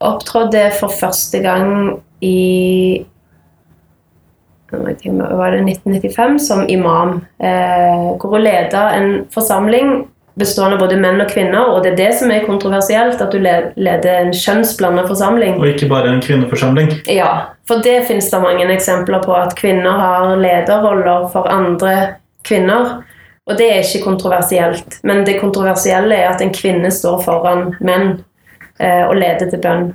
opptrådte 0.01 0.71
for 0.81 0.93
første 1.01 1.39
gang 1.43 2.03
i 2.21 3.07
var 4.73 5.51
det 5.51 5.63
1995 5.63 6.39
som 6.49 6.67
imam, 6.69 7.25
eh, 7.41 8.17
hvor 8.19 8.29
hun 8.29 8.43
leda 8.43 8.89
en 8.97 9.27
forsamling 9.31 10.09
bestående 10.37 10.77
av 10.77 10.83
både 10.85 10.99
menn 11.01 11.21
og 11.23 11.31
kvinner, 11.33 11.73
og 11.73 11.83
det 11.85 11.95
er 11.95 11.99
det 12.01 12.11
som 12.19 12.31
er 12.33 12.45
kontroversielt, 12.45 13.21
at 13.25 13.33
du 13.33 13.41
leder 13.41 14.19
en 14.19 14.35
kjønnsblanda 14.37 15.07
forsamling. 15.09 15.57
Og 15.57 15.71
ikke 15.71 15.89
bare 15.89 16.13
en 16.13 16.21
kvinneforsamling? 16.25 16.93
Ja, 17.09 17.57
for 17.69 17.81
det 17.85 18.03
finnes 18.11 18.29
det 18.31 18.43
mange 18.43 18.69
eksempler 18.75 19.25
på, 19.25 19.33
at 19.37 19.57
kvinner 19.57 19.97
har 20.03 20.37
lederroller 20.41 21.29
for 21.33 21.49
andre 21.49 21.97
kvinner. 22.45 22.99
Og 23.47 23.57
det 23.57 23.69
er 23.71 23.85
ikke 23.85 24.05
kontroversielt. 24.05 24.99
Men 25.07 25.25
det 25.27 25.39
kontroversielle 25.41 26.17
er 26.19 26.33
at 26.33 26.43
en 26.43 26.55
kvinne 26.55 26.91
står 26.93 27.21
foran 27.25 27.71
menn 27.81 28.19
eh, 28.83 29.05
og 29.07 29.17
leder 29.17 29.49
til 29.49 29.63
bønn. 29.63 29.93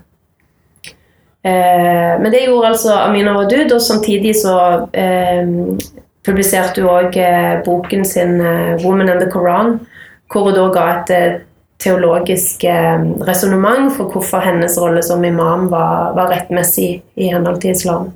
Eh, 1.44 2.14
men 2.22 2.30
det 2.32 2.46
gjorde 2.48 2.74
altså 2.74 2.96
Amina 3.04 3.36
Wadud, 3.38 3.76
og 3.76 3.82
samtidig 3.84 4.38
så 4.40 4.88
eh, 4.94 5.52
publiserte 6.26 6.82
hun 6.82 6.92
òg 6.96 7.18
eh, 7.20 7.56
boken 7.66 8.06
sin 8.06 8.40
eh, 8.42 8.78
'Woman 8.80 9.10
and 9.10 9.22
the 9.22 9.30
Koran', 9.30 9.80
hvor 10.32 10.48
hun 10.48 10.56
da 10.56 10.68
ga 10.74 10.88
et 10.96 11.14
eh, 11.16 11.40
teologisk 11.82 12.64
eh, 12.70 13.04
resonnement 13.28 13.92
for 13.96 14.14
hvorfor 14.14 14.44
hennes 14.46 14.78
rolle 14.80 15.04
som 15.04 15.24
imam 15.26 15.68
var, 15.72 16.14
var 16.18 16.32
rettmessig 16.32 16.92
i 17.16 17.30
henhold 17.34 17.62
til 17.62 17.76
islam. 17.76 18.12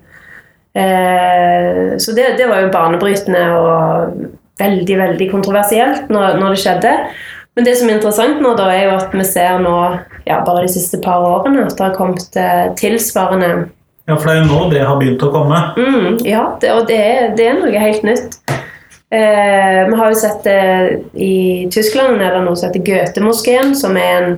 Eh, 0.75 1.95
så 1.98 2.15
det, 2.15 2.36
det, 2.39 2.50
var 2.51 2.63
jo 2.63 2.74
banebrytende 2.74 3.45
og 3.60 4.19
veldig 4.60 5.00
veldig 5.00 5.29
kontroversielt 5.31 6.12
når, 6.13 6.38
når, 6.39 6.55
det 6.55 6.63
skjedde. 6.63 6.93
Men 7.55 7.67
det 7.67 7.77
som 7.79 7.89
er 7.89 7.98
interessant 7.98 8.41
nå, 8.43 8.51
da, 8.60 8.67
er 8.72 8.89
jo 8.89 8.98
at 8.98 9.15
vi 9.15 9.25
ser 9.27 9.62
nå, 9.63 9.75
ja, 10.27 10.41
bare 10.43 10.65
de 10.65 10.74
siste 10.74 11.00
par 11.03 11.24
årene, 11.24 11.63
at 11.63 11.77
det 11.77 11.86
har 11.86 11.95
kommet 11.95 12.39
tilsvarende 12.79 13.51
Ja, 14.05 14.17
for 14.17 14.27
det 14.27 14.34
er 14.36 14.41
jo 14.41 14.50
nå 14.51 14.65
det 14.74 14.84
har 14.84 15.00
begynt 15.00 15.24
å 15.24 15.31
komme? 15.34 15.62
Mm, 15.79 16.19
ja, 16.27 16.43
det, 16.62 16.74
og 16.75 16.84
det 16.91 17.00
det 17.39 17.48
er 17.48 17.62
noe 17.62 17.86
helt 17.88 18.03
nytt. 18.05 18.36
Eh, 19.15 19.89
vi 19.89 19.95
har 19.95 20.10
jo 20.10 20.15
sett 20.15 20.43
det 20.43 21.00
i 21.13 21.69
Tyskland, 21.72 22.22
er 22.22 22.34
det 22.36 22.41
noe 22.43 22.57
som 22.60 22.67
heter 22.67 22.84
Goethe-moskeen, 22.84 23.75
som 23.77 23.95
er 23.95 24.15
en 24.17 24.34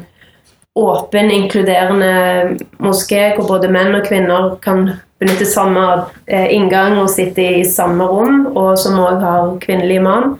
åpen, 0.77 1.31
inkluderende 1.33 2.57
moské 2.77 3.31
hvor 3.33 3.47
både 3.49 3.71
menn 3.73 3.95
og 3.97 4.05
kvinner 4.05 4.51
kan 4.61 4.83
benytte 5.17 5.47
samme 5.49 5.85
eh, 6.27 6.51
inngang 6.53 6.99
og 7.01 7.09
sitte 7.09 7.41
i 7.41 7.63
samme 7.65 8.05
rom, 8.05 8.43
og 8.53 8.75
som 8.77 8.99
òg 9.01 9.23
har 9.23 9.55
kvinnelig 9.63 9.97
imam. 9.97 10.35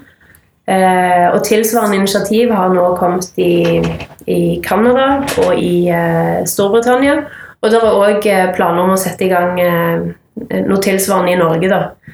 Eh, 0.70 1.26
og 1.32 1.42
tilsvarende 1.48 1.98
initiativ 1.98 2.54
har 2.54 2.70
nå 2.76 2.92
kommet 3.00 3.32
i, 3.42 3.82
i 4.30 4.60
Canada 4.62 5.24
og 5.48 5.58
i 5.58 5.88
eh, 5.90 6.44
Storbritannia. 6.46 7.24
Og 7.64 7.74
det 7.74 7.82
er 7.82 8.02
òg 8.06 8.30
planer 8.54 8.84
om 8.84 8.94
å 8.94 9.02
sette 9.02 9.26
i 9.26 9.34
gang 9.34 9.58
noe 9.58 10.82
tilsvarende 10.84 11.34
i 11.34 11.40
Norge. 11.40 11.72
da. 11.74 12.07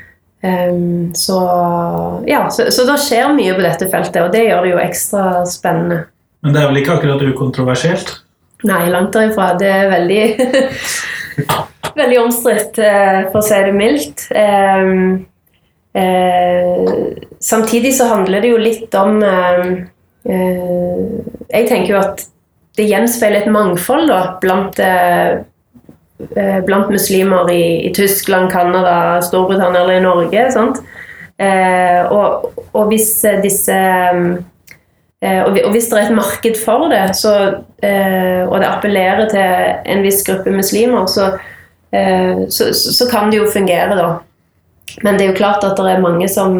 Um, 0.43 1.13
så 1.15 1.39
ja, 2.27 2.49
så, 2.51 2.67
så 2.71 2.83
det 2.83 2.97
skjer 2.99 3.31
mye 3.31 3.53
på 3.55 3.63
dette 3.63 3.87
feltet, 3.91 4.19
og 4.25 4.33
det 4.33 4.43
gjør 4.43 4.65
det 4.65 4.73
jo 4.73 4.81
ekstra 4.83 5.27
spennende. 5.47 6.01
Men 6.43 6.55
det 6.55 6.61
er 6.61 6.71
vel 6.71 6.81
ikke 6.81 6.97
akkurat 6.97 7.23
ukontroversielt? 7.23 8.11
Nei, 8.67 8.81
langt 8.91 9.15
derifra. 9.15 9.53
Det 9.59 9.69
er 9.71 9.91
veldig 9.91 10.23
Veldig 11.93 12.17
omstridt, 12.23 12.79
uh, 12.81 13.29
for 13.29 13.39
å 13.39 13.45
si 13.45 13.57
det 13.61 13.73
mildt. 13.77 14.25
Um, 14.33 15.25
uh, 15.93 16.91
samtidig 17.43 17.93
så 17.97 18.07
handler 18.09 18.41
det 18.41 18.49
jo 18.49 18.59
litt 18.61 18.95
om 18.97 19.19
uh, 19.21 19.65
Jeg 20.25 21.67
tenker 21.69 21.91
jo 21.91 21.99
at 22.01 22.23
det 22.79 22.89
gjenspeiler 22.89 23.43
et 23.43 23.53
mangfold 23.53 24.09
da, 24.09 24.21
blant 24.41 24.81
Eh, 24.81 25.39
blant 26.65 26.89
muslimer 26.93 27.49
i, 27.51 27.87
i 27.87 27.93
Tyskland, 27.93 28.51
Canada, 28.51 29.21
Storbritannia 29.21 29.81
eller 29.81 29.99
i 29.99 30.03
Norge. 30.03 30.45
Eh, 31.41 32.11
og, 32.13 32.53
og, 32.73 32.83
hvis 32.91 33.09
disse 33.41 33.73
eh, 33.73 35.39
og, 35.41 35.57
hvis 35.73 35.89
det 35.89 35.97
er 35.97 36.05
et 36.05 36.15
marked 36.15 36.59
for 36.61 36.87
det, 36.91 37.05
så, 37.17 37.33
eh, 37.83 38.43
og 38.45 38.59
det 38.61 38.69
appellerer 38.69 39.31
til 39.31 39.95
en 39.95 40.03
viss 40.05 40.21
gruppe 40.27 40.53
muslimer, 40.53 41.07
så, 41.09 41.31
eh, 41.95 42.45
så, 42.49 42.69
så, 42.73 43.09
kan 43.11 43.31
det 43.31 43.41
jo 43.41 43.51
fungere, 43.53 43.97
da. 43.97 44.11
Men 45.01 45.17
det 45.17 45.25
er 45.25 45.31
jo 45.31 45.39
klart 45.41 45.65
at 45.65 45.77
det 45.79 45.89
er 45.89 46.03
mange 46.03 46.27
som, 46.29 46.59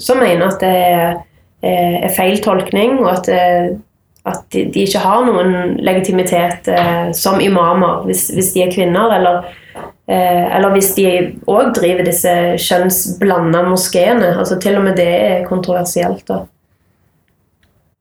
som 0.00 0.22
mener 0.22 0.48
at 0.48 0.62
det 0.62 0.72
er, 0.72 1.18
er 1.66 2.14
feil 2.16 2.38
tolkning, 2.40 3.00
og 3.02 3.10
at 3.18 3.28
det, 3.28 3.80
at 4.26 4.42
de, 4.52 4.64
de, 4.74 4.82
ikke 4.86 5.02
har 5.04 5.26
noen 5.28 5.76
legitimitet 5.86 6.66
eh, 6.72 7.12
som 7.14 7.38
imamer 7.42 8.06
hvis, 8.08 8.26
hvis, 8.34 8.50
de 8.56 8.64
er 8.64 8.72
kvinner, 8.74 9.14
eller, 9.18 9.52
eh, 10.10 10.44
eller 10.56 10.74
hvis 10.74 10.92
de 10.98 11.06
òg 11.46 11.72
driver 11.76 12.06
disse 12.08 12.34
kjønnsblanda 12.66 13.62
moskeene. 13.68 14.34
Altså, 14.34 14.58
til 14.62 14.80
og 14.80 14.86
med 14.88 14.98
det 14.98 15.08
er 15.30 15.48
kontroversielt. 15.48 16.30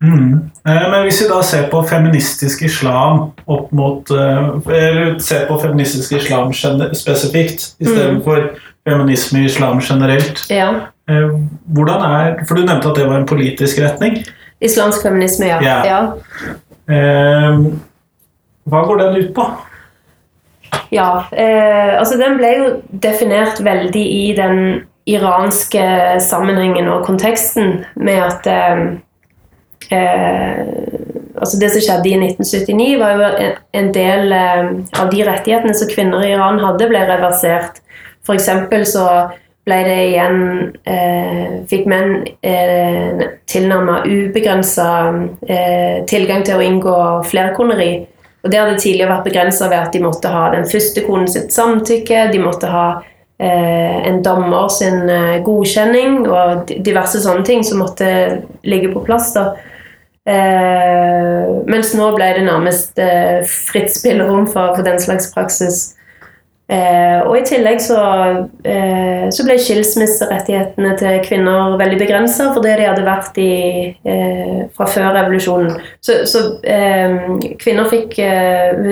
Mm. 0.03 0.51
Eh, 0.67 0.85
men 0.91 1.05
hvis 1.05 1.21
vi 1.23 1.29
da 1.29 1.39
ser 1.45 1.69
på 1.71 1.79
feministisk 1.87 2.65
islam 2.67 3.29
opp 3.47 3.69
mot 3.71 4.09
eh, 4.11 4.49
Eller 4.67 5.19
ser 5.23 5.45
på 5.47 5.55
feministisk 5.61 6.17
islam 6.17 6.51
spesifikt 6.53 7.69
istedenfor 7.79 8.41
mm. 8.49 8.65
feminisme 8.89 9.39
i 9.39 9.47
islam 9.47 9.79
generelt. 9.81 10.43
Ja. 10.51 10.71
Eh, 11.09 11.37
hvordan 11.77 12.03
er, 12.09 12.43
For 12.45 12.57
du 12.57 12.65
nevnte 12.65 12.91
at 12.91 12.99
det 12.99 13.07
var 13.07 13.21
en 13.21 13.29
politisk 13.29 13.79
retning. 13.79 14.19
Islamsk 14.63 15.03
feminisme, 15.03 15.49
ja. 15.49 15.59
Yeah. 15.61 15.85
ja. 15.85 15.99
Um, 17.51 17.81
hva 18.69 18.85
går 18.85 19.01
den 19.01 19.17
ut 19.21 19.33
på? 19.35 19.45
Ja, 20.93 21.25
eh, 21.31 21.99
altså 21.99 22.17
den 22.17 22.37
ble 22.39 22.51
jo 22.55 22.67
definert 23.03 23.59
veldig 23.63 24.03
i 24.05 24.25
den 24.37 24.59
iranske 25.05 25.83
sammenhengen 26.23 26.87
og 26.89 27.05
konteksten 27.05 27.83
med 27.95 28.21
at 28.23 28.49
eh, 28.49 28.85
eh 29.91 31.11
altså 31.35 31.59
Det 31.59 31.69
som 31.71 31.81
skjedde 31.83 32.09
i 32.09 32.17
1979, 32.31 32.99
var 32.99 33.11
jo 33.11 33.49
en, 33.75 33.89
del 33.93 34.31
eh, 34.31 34.69
av 35.01 35.09
de 35.11 35.25
rettighetene 35.27 35.73
som 35.75 35.89
kvinner 35.91 36.23
i 36.23 36.31
Iran 36.31 36.61
hadde, 36.63 36.87
ble 36.87 37.01
reversert. 37.09 37.81
For 38.25 38.39
så 38.39 39.07
ble 39.65 39.77
det 39.87 40.01
igjen 40.11 40.41
eh, 40.85 41.61
Fikk 41.69 41.87
menn 41.89 42.19
eh, 42.45 43.23
tilnærmet 43.49 44.05
ubegrensa 44.05 44.89
eh, 45.47 46.03
tilgang 46.09 46.45
til 46.45 46.59
å 46.59 46.65
inngå 46.65 46.99
flerkoneri. 47.25 48.05
Og 48.45 48.51
Det 48.51 48.59
hadde 48.61 48.77
tidligere 48.77 49.09
vært 49.15 49.25
begrensa 49.25 49.69
ved 49.71 49.79
at 49.79 49.95
de 49.95 50.03
måtte 50.03 50.29
ha 50.29 50.47
den 50.53 50.67
første 50.69 51.01
konen 51.07 51.29
sitt 51.31 51.55
samtykke, 51.55 52.27
de 52.29 52.41
måtte 52.43 52.69
ha 52.69 52.85
eh, 53.41 53.95
en 54.05 54.21
dommer 54.25 54.69
sin 54.69 55.09
eh, 55.09 55.39
godkjenning 55.45 56.27
og 56.29 56.75
diverse 56.85 57.23
sånne 57.23 57.45
ting 57.47 57.65
som 57.65 57.81
måtte 57.81 58.11
ligge 58.69 58.93
på 58.93 59.01
plass. 59.07 59.33
da. 59.33 59.55
Eh, 60.29 61.41
mens 61.69 61.93
nå 61.97 62.11
ble 62.13 62.31
det 62.37 62.45
nærmest 62.45 63.01
eh, 63.01 63.41
fritt 63.49 63.89
spillerom 63.93 64.45
for, 64.45 64.77
for 64.77 64.85
den 64.85 65.01
slags 65.01 65.33
praksis. 65.33 65.95
Eh, 66.65 67.19
og 67.21 67.35
i 67.37 67.43
tillegg 67.45 67.77
så, 67.83 67.99
eh, 68.65 69.27
så 69.29 69.43
ble 69.45 69.57
skilsmisserettighetene 69.61 70.95
til 70.97 71.19
kvinner 71.27 71.75
veldig 71.77 71.99
begrensa 72.01 72.47
det 72.65 72.79
de 72.79 72.87
hadde 72.89 73.05
vært 73.05 73.37
i 73.37 73.51
eh, 74.01 74.63
fra 74.73 74.87
før 74.89 75.11
revolusjonen. 75.13 75.75
Så, 76.01 76.23
så 76.29 76.43
eh, 76.65 77.13
kvinner 77.61 77.89
fikk 77.91 78.17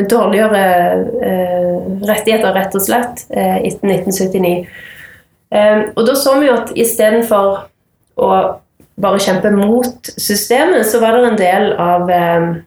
dårligere 0.10 0.63
rettigheter, 2.06 2.53
rett 2.53 2.77
og 2.77 2.86
slett, 2.86 3.25
etter 3.34 3.89
1979. 3.89 4.68
og 5.96 6.03
da 6.06 6.13
så 6.18 6.38
vi 6.39 6.50
jo 6.50 6.58
at 6.58 6.72
istedenfor 6.77 7.63
å 8.22 8.30
bare 9.01 9.22
kjempe 9.22 9.51
mot 9.53 10.12
systemet, 10.18 10.86
så 10.88 11.01
var 11.01 11.18
det 11.18 11.32
en 11.32 11.39
del 11.39 11.72
av 11.82 12.12
eh, 12.12 12.44
eh, 12.44 12.62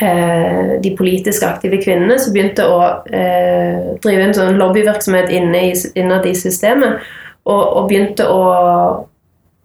de 0.00 0.92
politisk 0.98 1.44
aktive 1.46 1.78
kvinnene 1.82 2.18
som 2.20 2.32
begynte 2.34 2.64
å 2.64 2.78
eh, 3.12 3.92
drive 4.02 4.28
en 4.28 4.36
sånn 4.36 4.60
lobbyvirksomhet 4.60 5.32
inne 5.34 5.66
i, 5.68 5.72
innad 5.98 6.26
i 6.28 6.34
systemet. 6.38 7.02
Og, 7.42 7.60
og, 7.60 7.88
begynte 7.90 8.28
å 8.30 8.42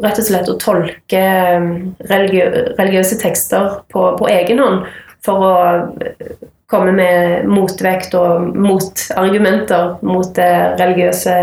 rett 0.02 0.20
og 0.22 0.28
slett 0.28 0.50
å 0.50 0.58
tolke 0.62 1.24
eh, 1.24 1.68
religiø 2.12 2.48
religiøse 2.78 3.20
tekster 3.22 3.82
på, 3.94 4.10
på 4.20 4.30
egen 4.34 4.62
hånd 4.62 4.88
for 5.26 5.46
å 5.46 5.56
komme 6.68 6.92
med 6.98 7.48
motvekt 7.48 8.16
og 8.18 8.52
motargumenter 8.58 9.98
mot 10.06 10.34
det 10.36 10.54
religiøse 10.82 11.36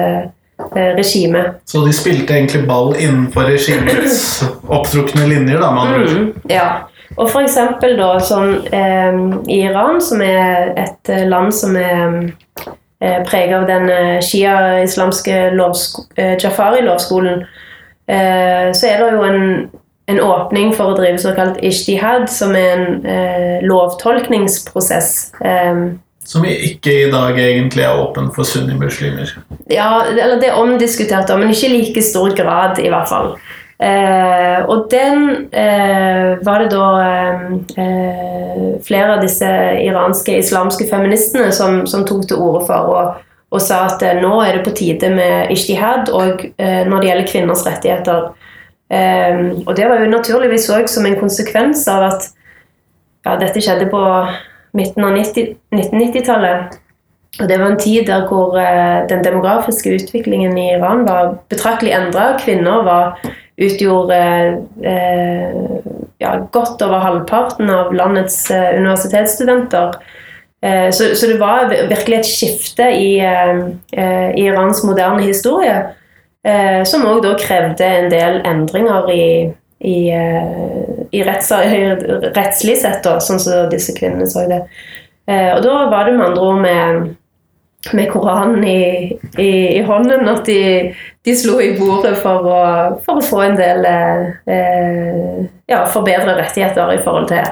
Eh, 0.76 0.96
regime. 0.96 1.54
Så 1.64 1.84
de 1.86 1.92
spilte 1.92 2.34
egentlig 2.34 2.62
ball 2.66 2.94
innenfor 2.94 3.48
regimets 3.50 4.42
opptrukne 4.76 5.26
linjer, 5.26 5.58
da, 5.58 5.70
med 5.74 5.82
andre 5.82 6.02
ord? 6.02 6.12
Mm, 6.14 6.28
ja. 6.50 6.68
Og 7.16 7.30
eksempel 7.44 7.96
da 7.98 8.16
sånn 8.22 8.56
eh, 8.74 9.20
i 9.50 9.60
Iran, 9.68 10.00
som 10.02 10.22
er 10.24 10.74
et 10.80 11.12
eh, 11.12 11.26
land 11.30 11.54
som 11.54 11.76
er 11.78 12.34
eh, 12.98 13.20
preget 13.28 13.56
av 13.60 13.68
den 13.70 13.88
eh, 13.92 14.18
shia-islamske 14.24 15.38
eh, 15.54 16.34
Jafari-lovskolen, 16.42 17.44
eh, 18.10 18.70
så 18.74 18.90
er 18.90 19.02
det 19.02 19.10
jo 19.12 19.26
en, 19.28 19.44
en, 20.10 20.22
åpning 20.26 20.74
for 20.74 20.92
å 20.92 20.98
drive 20.98 21.22
såkalt 21.22 21.60
ishtihad, 21.62 22.26
som 22.32 22.56
er 22.58 22.74
en 22.74 23.68
lovtolkningsprosess. 23.68 25.14
Eh, 25.44 25.84
som 26.24 26.44
ikke 26.48 26.92
i 27.02 27.10
dag 27.12 27.36
egentlig 27.36 27.84
er 27.84 27.98
åpen 28.00 28.30
for 28.32 28.48
sunnimuslimer. 28.48 29.34
Ja, 29.68 30.06
eller 30.08 30.38
det 30.40 30.48
er 30.48 30.60
omdiskutert, 30.60 31.28
men 31.36 31.52
ikke 31.52 31.68
i 31.68 31.74
like 31.76 32.04
stor 32.04 32.32
grad, 32.36 32.80
i 32.80 32.88
hvert 32.88 33.10
fall. 33.10 33.34
Eh, 33.82 34.60
og 34.70 34.86
den 34.90 35.48
eh, 35.50 36.38
var 36.46 36.62
det 36.62 36.70
da 36.70 36.88
eh, 37.02 38.76
flere 38.86 39.16
av 39.16 39.24
disse 39.24 39.48
iranske 39.82 40.36
islamske 40.38 40.86
feministene 40.90 41.50
som, 41.52 41.82
som 41.90 42.06
tok 42.06 42.28
til 42.30 42.38
orde 42.38 42.62
for, 42.68 42.92
og, 42.94 43.24
og, 43.50 43.60
sa 43.62 43.84
at 43.88 44.04
eh, 44.06 44.20
nå 44.22 44.36
er 44.44 44.58
det 44.58 44.64
på 44.68 44.76
tide 44.78 45.10
med 45.16 45.50
ishtihad 45.54 46.12
og 46.14 46.46
eh, 46.54 46.84
når 46.86 47.02
det 47.02 47.10
gjelder 47.10 47.30
kvinners 47.32 47.66
rettigheter. 47.66 48.30
Eh, 48.94 49.42
og 49.66 49.74
det 49.74 49.90
var 49.90 50.04
jo 50.04 50.14
naturligvis 50.14 50.70
òg 50.70 50.88
som 50.90 51.10
en 51.10 51.18
konsekvens 51.18 51.82
av 51.90 52.08
at 52.12 52.30
ja, 53.24 53.36
dette 53.40 53.62
skjedde 53.64 53.90
på 53.90 54.06
midten 54.78 55.06
av 55.06 55.18
1990-tallet. 55.18 56.80
Og 57.40 57.48
Det 57.50 57.56
var 57.58 57.72
en 57.72 57.80
tid 57.80 58.06
der 58.06 58.28
hvor 58.30 58.54
eh, 58.60 59.06
den 59.10 59.24
demografiske 59.24 59.90
utviklingen 59.96 60.58
i 60.58 60.68
Iran 60.76 61.02
var 61.08 61.40
betraktelig 61.50 61.94
endra. 61.96 62.36
Kvinner 62.38 62.84
var, 62.86 63.18
utgjorde 63.56 64.18
eh, 64.82 65.54
ja, 66.18 66.34
godt 66.52 66.82
over 66.82 67.02
halvparten 67.04 67.70
av 67.70 67.94
landets 67.94 68.50
eh, 68.50 68.76
universitetsstudenter. 68.78 69.94
Eh, 70.64 70.90
så, 70.90 71.12
så, 71.14 71.26
det 71.30 71.38
var 71.38 71.70
virkelig 71.70 72.18
et 72.18 72.30
skifte 72.30 72.88
i, 72.96 73.18
i 73.20 74.46
Irans 74.46 74.82
moderne 74.86 75.22
historie, 75.22 75.82
som 76.84 77.06
òg 77.08 77.22
da 77.24 77.30
krevde 77.40 77.86
en 77.88 78.10
del 78.12 78.34
endringer 78.44 79.06
i, 79.08 79.28
i, 79.80 79.94
i 80.12 81.22
retts, 81.24 81.48
rettslig 82.36 82.74
sett, 82.82 82.98
da, 83.06 83.14
sånn 83.16 83.40
som 83.40 83.70
disse 83.72 83.94
kvinnene 83.96 84.28
så 84.28 84.42
det. 84.50 84.58
Og 85.24 85.62
da 85.64 85.78
var 85.88 86.04
det 86.04 86.18
med 86.18 86.26
andre 86.26 86.44
ord 86.44 86.60
med 86.60 87.06
med 87.92 88.10
Koranen 88.12 88.64
i, 88.64 89.18
i, 89.38 89.50
i, 89.76 89.82
hånden 89.82 90.28
at 90.28 90.46
de, 90.46 90.94
de, 91.24 91.36
slo 91.36 91.58
i 91.60 91.74
bordet 91.78 92.16
for 92.22 92.48
å, 92.48 92.62
for 93.04 93.20
å 93.20 93.24
få 93.24 93.42
en 93.44 93.58
del 93.58 93.84
eh, 93.86 95.44
ja, 95.70 95.84
forbedre 95.92 96.38
rettigheter 96.38 96.94
i 96.94 97.02
forhold 97.04 97.28
til 97.32 97.42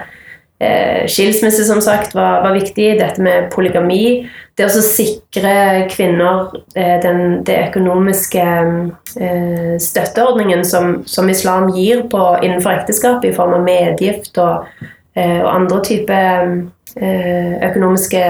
eh, 0.62 1.04
skilsmisse, 1.10 1.64
som 1.68 1.82
sagt, 1.84 2.14
var, 2.14 2.40
var, 2.46 2.56
viktig. 2.56 2.94
Dette 3.00 3.22
med 3.22 3.50
polygami. 3.52 4.28
Det 4.56 4.68
å 4.68 4.84
sikre 4.84 5.54
kvinner 5.92 6.52
eh, 6.76 6.96
den 7.02 7.42
økonomiske 7.42 8.46
eh, 9.20 9.76
støtteordningen 9.82 10.64
som, 10.64 11.00
som, 11.08 11.30
islam 11.32 11.72
gir 11.76 12.06
på, 12.12 12.24
innenfor 12.42 12.78
ekteskap, 12.78 13.24
i 13.24 13.34
form 13.36 13.58
av 13.58 13.66
medgift 13.66 14.38
og, 14.42 14.68
eh, 15.16 15.40
og 15.40 15.50
andre 15.54 15.82
typer 15.88 16.50
eh, 16.96 17.54
økonomiske 17.70 18.26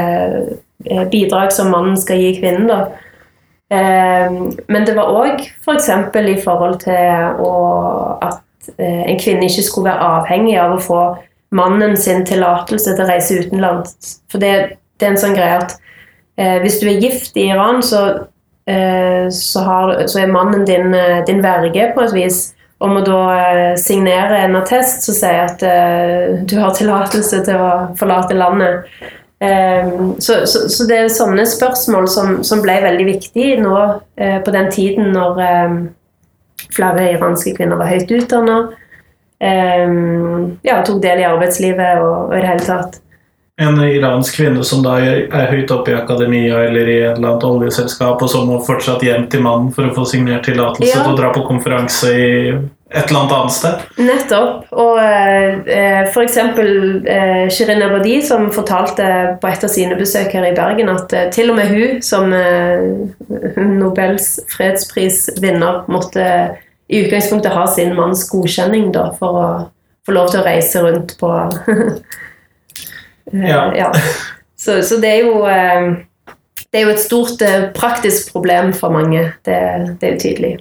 bidrag 1.12 1.52
som 1.52 1.70
mannen 1.70 1.96
skal 2.00 2.20
gi 2.20 2.34
kvinnen. 2.40 2.68
da. 2.70 2.82
Eh, 3.72 4.32
men 4.68 4.84
det 4.84 4.94
var 4.96 5.12
òg 5.12 5.44
f.eks. 5.64 5.88
For 6.12 6.28
i 6.28 6.38
forhold 6.42 6.80
til 6.84 7.38
å, 7.40 7.52
at 8.20 8.72
eh, 8.76 9.04
en 9.08 9.20
kvinne 9.20 9.48
ikke 9.48 9.64
skulle 9.64 9.92
være 9.92 10.10
avhengig 10.18 10.58
av 10.60 10.76
å 10.76 10.82
få 10.82 11.02
mannen 11.56 11.96
sin 12.00 12.26
tillatelse 12.28 12.92
til 12.92 13.04
å 13.04 13.08
reise 13.08 13.38
utenlands. 13.40 14.18
For 14.32 14.42
det, 14.42 14.52
det, 14.98 15.06
er 15.06 15.14
en 15.14 15.22
sånn 15.24 15.36
greie 15.36 15.60
at 15.60 15.78
hvis 16.62 16.78
du 16.80 16.86
er 16.88 17.02
gift 17.02 17.36
i 17.36 17.42
Iran, 17.52 17.82
så, 17.84 17.98
så, 18.64 19.64
har, 19.66 19.90
så 20.08 20.22
er 20.22 20.30
mannen 20.32 20.62
din, 20.64 20.94
din 21.28 21.42
verge 21.44 21.90
på 21.92 22.06
et 22.06 22.14
vis 22.16 22.38
og 22.80 22.94
må 22.94 23.02
da 23.04 23.74
signere 23.78 24.40
en 24.46 24.56
attest 24.58 25.04
som 25.04 25.14
sier 25.14 25.42
at 25.44 25.60
du 26.48 26.56
har 26.56 26.72
tillatelse 26.74 27.42
til 27.44 27.60
å 27.60 27.68
forlate 28.00 28.38
landet. 28.40 28.88
Ehm, 29.42 30.20
så, 30.20 30.46
så, 30.46 30.68
så, 30.68 30.84
det 30.86 30.98
er 30.98 31.08
sånne 31.10 31.42
spørsmål 31.50 32.06
som, 32.10 32.34
som 32.46 32.62
ble 32.62 32.76
veldig 32.84 33.08
viktige 33.08 33.58
nå 33.58 33.74
eh, 34.14 34.38
på 34.44 34.54
den 34.54 34.68
tiden 34.70 35.10
når 35.16 35.40
ehm, 35.42 35.78
flere 36.70 37.08
iranske 37.16 37.56
kvinner 37.56 37.80
var 37.80 37.90
høyt 37.90 38.12
utdanna. 38.14 38.58
Ehm, 39.42 40.60
ja, 40.62 40.78
tok 40.86 41.00
del 41.02 41.24
i 41.24 41.26
arbeidslivet 41.26 42.04
og, 42.04 42.28
og 42.28 42.36
i 42.36 42.42
det 42.44 42.52
hele 42.52 42.68
tatt. 42.68 43.00
En 43.62 43.82
iransk 43.82 44.38
kvinne 44.38 44.62
som 44.64 44.80
da 44.84 44.94
er, 45.02 45.26
høyt 45.50 45.74
oppe 45.74 45.90
i 45.90 45.98
akademia 45.98 46.62
eller 46.68 46.88
i 46.88 47.00
et 47.02 47.18
eller 47.18 47.34
annet 47.34 47.48
oljeselskap, 47.50 48.22
og 48.22 48.30
så 48.30 48.44
må 48.46 48.62
fortsatt 48.64 49.02
hjem 49.04 49.26
til 49.30 49.42
mannen 49.44 49.74
for 49.74 49.90
å 49.90 49.96
få 49.96 50.06
signert 50.08 50.46
tillatelse 50.46 50.88
ja. 50.88 51.02
til 51.02 51.16
å 51.16 51.18
dra 51.18 51.34
på 51.34 51.42
konferanse 51.50 52.14
i 52.14 52.30
et 52.92 53.08
eller 53.08 53.20
annet 53.20 53.32
annet 53.32 53.54
sted. 53.56 53.84
Nettopp. 53.96 54.66
Og 54.76 54.98
eh, 55.00 56.08
f.eks. 56.10 56.36
Eh, 56.36 57.48
Shirin 57.52 57.84
Ebadi 57.86 58.18
som 58.24 58.50
fortalte 58.52 59.06
på 59.40 59.48
et 59.48 59.64
av 59.64 59.72
sine 59.72 59.96
besøk 59.98 60.34
her 60.36 60.46
i 60.48 60.54
Bergen 60.56 60.92
at 60.92 61.12
eh, 61.16 61.30
til 61.32 61.52
og 61.52 61.58
med 61.58 61.72
hun 61.72 62.02
som 62.04 62.32
eh, 62.36 62.84
Nobels 63.56 64.34
fredsprisvinner 64.52 65.86
måtte 65.92 66.26
i 66.92 67.06
utgangspunktet 67.06 67.56
ha 67.56 67.64
sin 67.72 67.94
manns 67.96 68.26
godkjenning 68.28 68.90
da, 68.92 69.08
for 69.16 69.40
å 69.40 69.48
få 70.06 70.14
lov 70.16 70.32
til 70.32 70.42
å 70.42 70.46
reise 70.46 70.82
rundt 70.84 71.16
på 71.20 71.30
eh, 73.32 73.48
ja. 73.48 73.64
ja. 73.78 73.92
Så, 74.56 74.82
så, 74.84 74.98
det 75.02 75.14
er 75.14 75.24
jo 75.24 75.46
eh, 75.48 75.92
det 76.72 76.80
er 76.80 76.86
jo 76.86 76.92
et 76.92 77.04
stort 77.04 77.42
eh, 77.44 77.70
praktisk 77.76 78.32
problem 78.34 78.72
for 78.76 78.94
mange. 78.94 79.24
Det, 79.44 79.58
det 80.00 80.08
er 80.08 80.14
jo 80.14 80.22
tydelig 80.26 80.52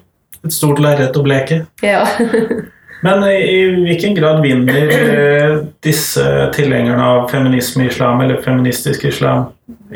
et 0.46 0.54
stort 0.54 0.82
lerret 0.82 1.18
å 1.18 1.26
bleke. 1.26 1.66
Ja. 1.86 2.06
Men 3.02 3.24
i, 3.26 3.38
i, 3.50 3.62
hvilken 3.82 4.14
grad 4.14 4.44
vinner 4.44 4.92
eh, 4.94 5.56
disse 5.82 6.26
tilhengerne 6.54 7.02
av 7.02 7.24
feminisme 7.32 7.88
i 7.88 7.90
islam, 7.90 8.22
eller 8.22 8.44
feministisk 8.46 9.08
islam, 9.10 9.48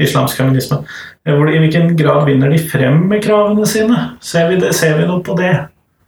islamsk 0.01 0.41
feminisme, 0.41 0.79
eh, 1.27 1.37
i 1.53 1.59
hvilken 1.61 1.93
grad 1.99 2.25
vinner 2.25 2.49
de 2.49 2.57
frem 2.65 3.03
med 3.11 3.21
kravene 3.25 3.67
sine? 3.69 3.99
Ser 4.25 4.49
vi, 4.49 4.57
det, 4.63 4.73
ser 4.73 4.97
vi 4.97 5.05
noe 5.05 5.21
på 5.25 5.37
det? 5.37 5.53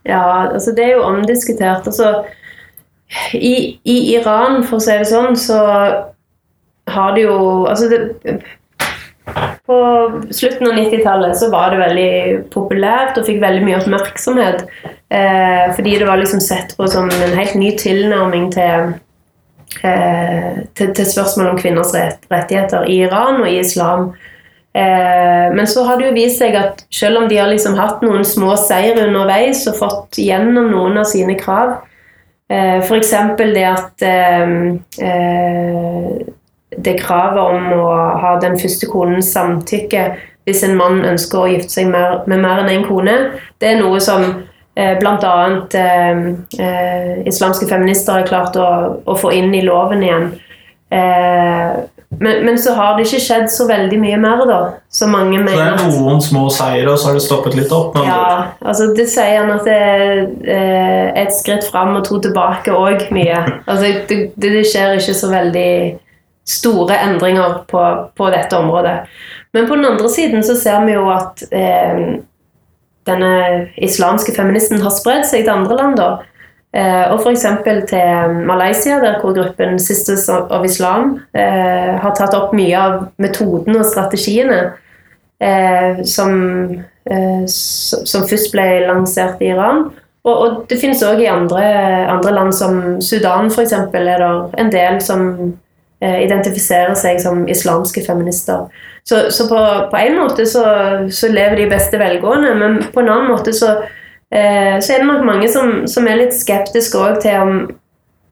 Ja, 0.09 0.23
altså 0.47 0.73
det 0.73 0.87
er 0.87 0.95
jo 0.97 1.05
omdiskutert. 1.05 1.85
altså 1.85 2.23
i, 3.33 3.79
I 3.85 3.97
Iran, 4.17 4.63
for 4.65 4.79
å 4.79 4.83
si 4.83 4.97
det 4.97 5.09
sånn, 5.11 5.37
så 5.39 5.59
har 6.87 7.15
det 7.15 7.27
jo 7.27 7.37
Altså 7.67 7.89
det, 7.91 7.99
På 9.67 9.77
slutten 10.31 10.67
av 10.67 10.77
90-tallet 10.77 11.37
så 11.37 11.49
var 11.51 11.73
det 11.73 11.81
veldig 11.81 12.11
populært 12.53 13.17
og 13.19 13.27
fikk 13.27 13.41
veldig 13.41 13.65
mye 13.65 13.79
oppmerksomhet. 13.81 14.63
Eh, 15.09 15.65
fordi 15.75 15.97
det 15.99 16.07
var 16.07 16.21
liksom 16.21 16.39
sett 16.43 16.77
på 16.77 16.87
som 16.91 17.09
en 17.11 17.35
helt 17.35 17.57
ny 17.59 17.73
tilnærming 17.79 18.47
til, 18.55 18.93
eh, 19.83 20.63
til, 20.73 20.93
til 20.93 21.09
spørsmål 21.11 21.51
om 21.53 21.59
kvinners 21.59 21.93
rett, 21.95 22.23
rettigheter 22.31 22.87
i 22.87 23.01
Iran 23.07 23.41
og 23.41 23.49
i 23.51 23.59
islam. 23.59 24.11
Eh, 24.77 25.53
men 25.55 25.67
så 25.67 25.83
har 25.83 25.99
det 25.99 26.09
jo 26.09 26.15
vist 26.15 26.39
seg 26.39 26.55
at 26.59 26.85
selv 26.93 27.23
om 27.23 27.29
de 27.29 27.39
har 27.39 27.51
liksom 27.51 27.77
hatt 27.79 28.03
noen 28.05 28.25
små 28.27 28.55
seier 28.61 28.99
underveis 29.07 29.65
og 29.71 29.79
fått 29.79 30.19
gjennom 30.21 30.71
noen 30.71 30.99
av 31.01 31.07
sine 31.09 31.35
krav, 31.39 31.79
eh, 32.51 32.79
f.eks. 32.83 33.13
det 33.41 33.69
at 33.75 34.07
eh, 34.07 34.57
eh 35.11 36.35
det 36.77 36.99
kravet 37.01 37.41
om 37.41 37.71
å 37.73 37.85
ha 38.21 38.35
den 38.41 38.57
første 38.61 38.89
konens 38.91 39.31
samtykke 39.33 40.09
hvis 40.47 40.63
en 40.63 40.77
mann 40.79 41.01
ønsker 41.03 41.41
å 41.41 41.49
gifte 41.51 41.73
seg 41.79 41.89
med, 41.91 42.23
med 42.31 42.39
mer 42.39 42.61
enn 42.61 42.71
én 42.71 42.79
en 42.79 42.87
kone, 42.87 43.15
det 43.59 43.73
er 43.73 43.81
noe 43.81 43.99
som 44.03 44.23
eh, 44.23 44.93
bl.a. 45.01 45.33
Eh, 45.75 46.21
eh, 46.63 47.11
islamske 47.27 47.67
feminister 47.67 48.21
har 48.21 48.29
klart 48.29 48.55
å, 48.55 48.69
å, 49.03 49.17
få 49.19 49.33
inn 49.35 49.51
i 49.51 49.65
loven 49.65 50.05
igjen. 50.07 50.29
Eh, 50.87 51.75
men, 52.15 52.45
men, 52.45 52.55
så 52.63 52.77
har 52.77 52.95
det 52.95 53.03
ikke 53.03 53.19
skjedd 53.19 53.49
så 53.51 53.67
veldig 53.67 53.99
mye 53.99 54.21
mer, 54.23 54.45
da. 54.47 54.61
Så 54.87 55.09
mange 55.11 55.41
mener 55.41 55.51
Så 55.51 55.83
det 55.83 55.97
er 55.97 55.99
noen 55.99 56.23
små 56.23 56.47
seire, 56.55 56.87
og 56.93 56.95
så 56.95 57.09
har 57.09 57.19
det 57.19 57.25
stoppet 57.27 57.59
litt 57.59 57.73
opp? 57.75 57.99
Ja, 58.07 58.53
altså 58.63 58.93
det 58.95 59.09
sier 59.11 59.41
han 59.41 59.51
at 59.57 59.67
det 59.67 59.75
er 59.75 60.13
eh, 60.47 61.09
et 61.25 61.35
skritt 61.35 61.67
fram 61.67 61.97
og 61.99 62.07
to 62.07 62.21
tilbake 62.23 62.71
òg, 62.71 63.09
mye. 63.11 63.43
Altså 63.67 63.91
det, 64.07 64.29
det, 64.39 64.55
det 64.55 64.67
skjer 64.71 64.95
ikke 64.95 65.17
så 65.19 65.35
veldig 65.35 65.71
store 66.47 66.95
endringer 67.03 67.61
på, 67.67 67.83
på, 68.15 68.29
dette 68.31 68.57
området. 68.57 68.97
Men 69.53 69.67
på 69.67 69.75
den 69.75 69.85
andre 69.85 70.09
siden 70.09 70.43
så 70.43 70.55
ser 70.55 70.85
vi 70.87 70.95
jo 70.95 71.09
at 71.11 71.43
eh, 71.51 72.01
denne 73.07 73.33
islamske 73.83 74.31
feministen 74.35 74.81
har 74.83 74.95
spredd 74.95 75.27
seg 75.27 75.43
til 75.43 75.53
andre 75.53 75.77
land. 75.81 75.99
da. 75.99 76.09
Eh, 76.75 77.03
og 77.11 77.19
f.eks. 77.19 77.45
til 77.89 78.39
Malaysia, 78.47 78.99
der 79.03 79.19
hvor 79.21 79.35
gruppen 79.35 79.79
Sisters 79.79 80.29
of 80.29 80.65
Islam 80.65 81.19
eh, 81.35 81.95
har 81.99 82.15
tatt 82.15 82.35
opp 82.37 82.55
mye 82.55 82.79
av 82.79 82.97
metodene 83.19 83.81
og 83.81 83.87
strategiene 83.91 84.59
eh, 85.43 86.03
som, 86.07 86.33
eh, 87.11 87.45
som, 87.47 88.27
først 88.27 88.51
ble 88.55 88.67
lansert 88.87 89.43
i 89.43 89.51
Iran. 89.51 89.89
Og, 90.27 90.35
og 90.35 90.65
det 90.71 90.79
finnes 90.79 91.03
òg 91.07 91.23
i 91.23 91.31
andre, 91.31 91.63
andre, 92.11 92.35
land, 92.35 92.55
som 92.55 93.01
Sudan 93.03 93.47
f.eks. 93.51 93.73
er 93.73 93.91
det 93.95 94.33
en 94.59 94.71
del 94.73 94.99
som 95.03 95.23
identifiserer 96.01 96.93
seg 96.97 97.21
som 97.21 97.47
islamske 97.49 98.03
feminister. 98.05 98.67
Så, 99.07 99.31
så 99.31 99.47
på, 99.49 99.59
på, 99.91 99.97
en 99.97 100.17
måte 100.19 100.45
så, 100.45 100.65
så, 101.09 101.29
lever 101.31 101.55
de 101.55 101.69
beste 101.71 101.97
velgående, 101.99 102.53
men 102.59 102.77
på 102.93 103.01
en 103.01 103.09
annen 103.09 103.31
måte 103.31 103.53
så, 103.55 103.77
eh, 104.29 104.77
så 104.83 104.93
er 104.93 105.01
det 105.01 105.07
nok 105.07 105.25
mange 105.25 105.49
som, 105.49 105.85
som 105.87 106.07
er 106.07 106.19
litt 106.19 106.35
skeptiske 106.35 106.99
òg 106.99 107.21
til 107.23 107.39
om, 107.39 107.53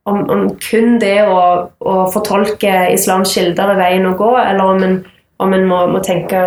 om, 0.06 0.22
om, 0.30 0.46
kun 0.62 1.00
det 1.00 1.18
å, 1.26 1.40
å 1.80 1.96
fortolke 2.14 2.74
islams 2.92 3.34
kilder 3.34 3.72
er 3.74 3.80
veien 3.80 4.10
å 4.10 4.14
gå, 4.20 4.34
eller 4.42 4.76
om 4.76 4.84
en, 4.84 5.00
om 5.42 5.56
en 5.56 5.68
må, 5.70 5.82
må, 5.96 6.04
tenke 6.04 6.44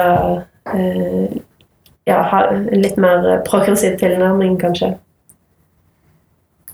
eh, 0.75 1.39
ja, 2.09 2.23
ha 2.29 2.45
litt 2.69 3.01
mer 3.01 3.27
progressiv 3.49 3.97
tilnærming, 4.01 4.61
kanskje. 4.61 4.93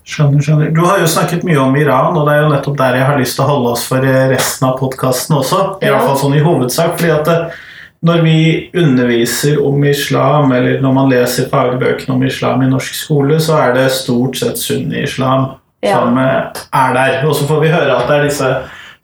Skjønner, 0.05 0.41
skjønner. 0.45 0.73
Du 0.75 0.83
har 0.85 0.99
jo 1.01 1.07
snakket 1.09 1.45
mye 1.47 1.57
om 1.57 1.75
Iran, 1.79 2.13
og 2.13 2.27
det 2.27 2.35
er 2.35 2.43
jo 2.43 2.49
nettopp 2.51 2.75
der 2.77 2.99
jeg 2.99 3.07
har 3.07 3.17
lyst 3.17 3.39
til 3.39 3.45
å 3.45 3.49
holde 3.49 3.71
oss 3.73 3.85
for 3.89 4.05
resten 4.05 4.67
av 4.67 4.75
podkasten 4.77 5.39
også. 5.39 5.61
I 5.81 5.89
ja. 5.89 5.95
hvert 5.95 6.05
fall 6.11 6.19
sånn 6.21 6.35
i 6.37 6.43
hovedsak. 6.45 6.93
fordi 6.99 7.13
at 7.15 7.25
det, 7.25 7.37
eh, 7.47 7.63
når 8.05 8.21
vi 8.21 8.69
underviser 8.77 9.57
om 9.65 9.83
islam, 9.89 10.51
eller 10.53 10.81
når 10.83 10.93
man 10.93 11.09
leser 11.09 11.49
fagbøkene 11.49 12.13
om 12.13 12.23
islam 12.27 12.61
i 12.61 12.69
norsk 12.69 12.93
skole, 12.93 13.39
så 13.41 13.57
er 13.63 13.73
det 13.79 13.85
stort 13.97 14.37
sett 14.37 14.61
sunni-islam 14.61 15.47
ja. 15.81 15.97
som 15.97 16.17
eh, 16.21 16.61
er 16.69 16.93
der. 16.99 17.17
Og 17.25 17.33
så 17.35 17.49
får 17.49 17.63
vi 17.63 17.73
høre 17.73 17.97
at 17.97 18.05
det 18.11 18.19
er 18.19 18.27
disse 18.29 18.51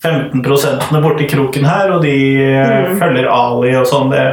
15% 0.05 1.01
borti 1.01 1.25
kroken 1.29 1.65
her, 1.65 1.95
og 1.95 2.05
de 2.05 2.15
eh, 2.45 2.77
mm. 2.91 3.01
følger 3.01 3.29
Ali 3.33 3.73
og 3.79 3.89
sånn. 3.89 4.13
Det, 4.13 4.25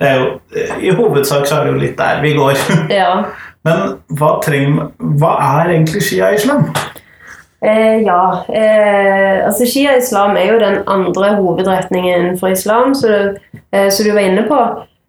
det, 0.00 0.10
er 0.10 0.22
jo 0.22 0.32
I 0.80 0.96
hovedsak 0.96 1.44
så 1.48 1.60
er 1.60 1.68
det 1.68 1.74
jo 1.74 1.82
litt 1.84 1.98
der 2.00 2.24
vi 2.24 2.32
går. 2.40 2.56
Ja. 2.92 3.10
Men 3.64 3.96
hva, 4.12 4.34
trenger, 4.44 4.90
hva 5.20 5.36
er 5.60 5.72
egentlig 5.78 6.02
shia-islam? 6.04 6.68
Eh, 7.64 8.02
ja, 8.04 8.44
eh, 8.52 9.46
altså 9.46 9.64
Shia-islam 9.64 10.36
er 10.36 10.52
jo 10.52 10.58
den 10.60 10.82
andre 10.86 11.34
hovedretningen 11.38 12.38
for 12.38 12.52
islam, 12.52 12.94
som 12.94 13.10
du, 13.10 13.38
eh, 13.72 13.88
du, 13.88 14.10
var 14.12 14.20
inne 14.20 14.44
på. 14.48 14.58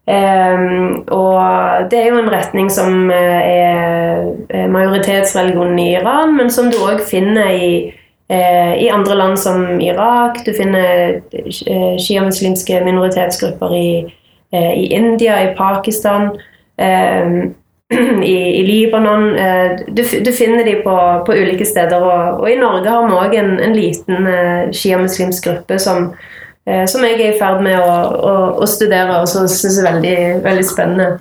Eh, 0.07 0.63
og 1.11 1.89
det 1.91 1.99
er 1.99 2.07
jo 2.13 2.21
en 2.21 2.31
retning 2.31 2.71
som 2.71 3.11
eh, 3.11 3.51
er 3.51 4.71
majoritetsreligionen 4.71 5.79
i 5.79 5.89
Iran, 5.97 6.37
men 6.37 6.49
som 6.49 6.71
du 6.71 6.79
òg 6.79 7.03
finner 7.03 7.51
i, 7.51 7.91
eh, 8.29 8.73
i, 8.85 8.87
andre 8.87 9.19
land 9.19 9.39
som 9.39 9.81
Irak. 9.81 10.39
Du 10.45 10.53
finner 10.55 11.19
shia-muslimske 11.35 12.79
minoritetsgrupper 12.87 13.75
i, 13.75 14.15
i, 14.55 14.87
India, 14.95 15.43
i 15.43 15.53
Pakistan. 15.59 16.31
Eh, 16.79 17.51
i, 18.23 18.35
i 18.35 18.63
Libanon. 18.63 19.35
Eh, 19.35 19.71
du, 19.87 20.03
du, 20.25 20.31
finner 20.31 20.63
de 20.63 20.75
på, 20.75 21.23
på 21.25 21.33
ulike 21.33 21.65
steder. 21.65 22.01
Og, 22.01 22.39
og, 22.41 22.49
i 22.49 22.57
Norge 22.59 22.89
har 22.89 23.05
vi 23.05 23.19
òg 23.19 23.37
en, 23.37 23.53
en, 23.61 23.75
liten 23.77 24.25
uh, 24.29 24.71
sjiamuslimsk 24.73 25.45
gruppe 25.45 25.77
som, 25.81 26.09
uh, 26.69 26.85
som, 26.89 27.05
jeg 27.05 27.19
er 27.19 27.35
i 27.35 27.37
ferd 27.39 27.61
med 27.65 27.77
å, 27.77 27.93
å, 28.15 28.33
å 28.63 28.69
studere, 28.69 29.21
og 29.21 29.29
som 29.29 29.47
syns 29.51 29.79
er 29.81 29.89
veldig, 29.91 30.17
veldig 30.45 30.65
spennende. 30.65 31.13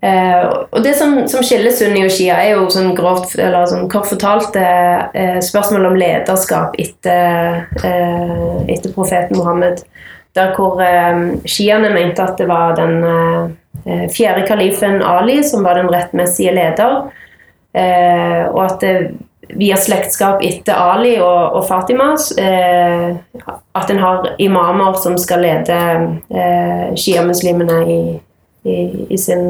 Uh, 0.00 0.64
og 0.72 0.78
Det 0.84 0.94
som, 0.96 1.18
som, 1.28 1.42
skiller 1.44 1.74
sunni 1.76 2.06
og 2.06 2.12
shia, 2.14 2.38
er 2.40 2.54
jo 2.54 2.70
sånn 2.72 2.94
grovt, 2.96 3.34
eller 3.36 3.66
sånn 3.68 3.90
kort 3.92 4.08
fortalt 4.08 4.56
uh, 4.56 5.36
spørsmål 5.44 5.90
om 5.90 5.98
lederskap 6.00 6.78
etter, 6.80 7.66
uh, 7.82 8.62
etter 8.70 8.94
profeten 8.94 9.36
Mohammed. 9.36 9.82
Der 10.38 10.52
hvor 10.54 10.78
shiaene 11.48 11.88
mente 11.90 12.22
at 12.22 12.38
det 12.38 12.46
var 12.48 12.76
den 12.78 13.00
Eh, 13.84 14.08
fjerde 14.08 14.46
kalifen 14.46 15.02
Ali, 15.02 15.44
som 15.44 15.64
var 15.64 15.74
den 15.74 15.88
rettmessige 15.88 16.52
leder. 16.52 17.02
Eh, 17.72 18.44
og 18.50 18.64
at 18.64 18.80
det, 18.80 19.12
via 19.48 19.76
slektskap 19.76 20.42
etter 20.46 20.74
Ali 20.78 21.16
og, 21.18 21.56
og 21.58 21.64
Fatima 21.66 22.12
eh, 22.38 23.16
at 23.74 23.90
en 23.90 23.98
har 23.98 24.28
imamer 24.38 24.98
som 25.02 25.16
skal 25.18 25.42
lede 25.42 25.78
eh, 26.30 26.90
sjiamuslimene 26.98 27.78
i, 27.90 28.00
i, 28.62 28.76
i, 29.08 29.18
sin 29.18 29.48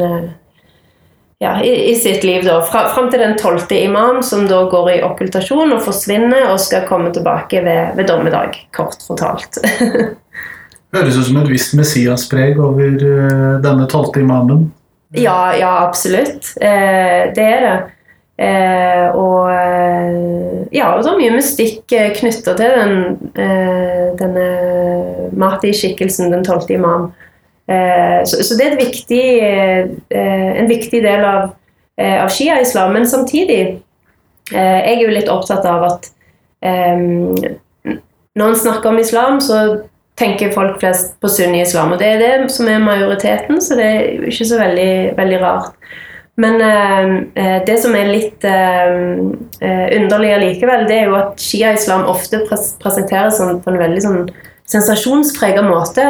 ja, 1.40 1.56
i, 1.64 1.74
i, 1.90 1.94
sitt 1.96 2.24
liv. 2.24 2.44
da, 2.44 2.60
Fra, 2.64 2.86
Fram 2.94 3.10
til 3.12 3.24
den 3.24 3.36
tolvte 3.40 3.80
imam, 3.80 4.22
som 4.22 4.46
da 4.48 4.62
går 4.72 4.92
i 4.94 5.02
okkultasjon 5.04 5.76
og 5.76 5.84
forsvinner 5.84 6.48
og 6.52 6.60
skal 6.60 6.88
komme 6.88 7.12
tilbake 7.16 7.64
ved, 7.64 7.96
ved 7.96 8.08
dommedag, 8.08 8.56
kort 8.76 9.00
fortalt. 9.08 9.60
Høres 10.90 11.16
ut 11.20 11.28
som 11.28 11.38
et 11.42 11.50
visst 11.52 11.76
Messias-preg 11.78 12.58
over 12.58 12.96
uh, 12.98 13.56
denne 13.62 13.86
tolvte 13.90 14.22
imamen. 14.24 14.68
Ja, 15.14 15.52
ja 15.58 15.70
absolutt. 15.86 16.52
Eh, 16.60 17.30
det 17.34 17.46
er 17.46 17.64
det. 17.64 17.78
Eh, 18.40 19.06
og 19.18 19.50
eh, 19.52 20.68
ja, 20.72 20.86
det 20.96 21.10
er 21.10 21.18
mye 21.18 21.34
mystikk 21.34 21.92
eh, 21.92 22.12
knytta 22.16 22.54
til 22.56 22.76
den, 22.78 22.94
eh, 23.34 24.06
denne 24.16 24.46
Mahdi-skikkelsen, 25.36 26.30
den 26.32 26.46
tolvte 26.46 26.78
imam. 26.78 27.10
Så, 28.26 28.56
det 28.58 28.64
er 28.66 28.80
viktig, 28.80 29.24
en 30.10 30.66
viktig 30.66 31.00
del 31.04 31.20
av, 31.22 31.52
av 32.02 32.32
shia-islam. 32.34 32.96
Men 32.96 33.06
samtidig 33.06 33.60
Jeg 34.50 34.88
er 34.90 34.98
jo 35.04 35.12
litt 35.14 35.30
opptatt 35.30 35.62
av 35.70 35.84
at 35.86 36.08
når 36.66 38.48
en 38.48 38.58
snakker 38.58 38.90
om 38.90 38.98
islam, 38.98 39.38
så 39.38 39.60
tenker 40.20 40.52
folk 40.54 40.78
flest 40.82 41.16
på 41.20 41.30
sunni-islam. 41.32 41.94
Og 41.94 42.00
det 42.02 42.12
er 42.14 42.22
det 42.22 42.52
som 42.52 42.68
er 42.68 42.82
majoriteten, 42.84 43.60
så 43.64 43.78
det 43.78 43.88
er 43.88 44.28
ikke 44.30 44.48
så 44.52 44.60
veldig, 44.60 44.92
veldig 45.18 45.42
rart. 45.42 45.72
Men 46.40 46.60
eh, 46.64 47.08
eh 47.42 47.56
det 47.66 47.76
som 47.82 47.94
er 47.96 48.12
litt 48.12 48.44
eh, 48.48 48.92
eh, 49.60 49.86
underlig 49.98 50.34
allikevel, 50.36 50.86
det 50.88 50.98
er 50.98 51.08
jo 51.10 51.18
at 51.18 51.40
shia-islam 51.42 52.06
ofte 52.08 52.44
pres 52.48 52.74
presenteres 52.80 53.40
sånn, 53.40 53.58
på 53.64 53.72
en 53.72 53.80
veldig 53.80 54.04
sånn 54.04 54.20
sensasjonspreget 54.70 55.66
måte. 55.66 56.06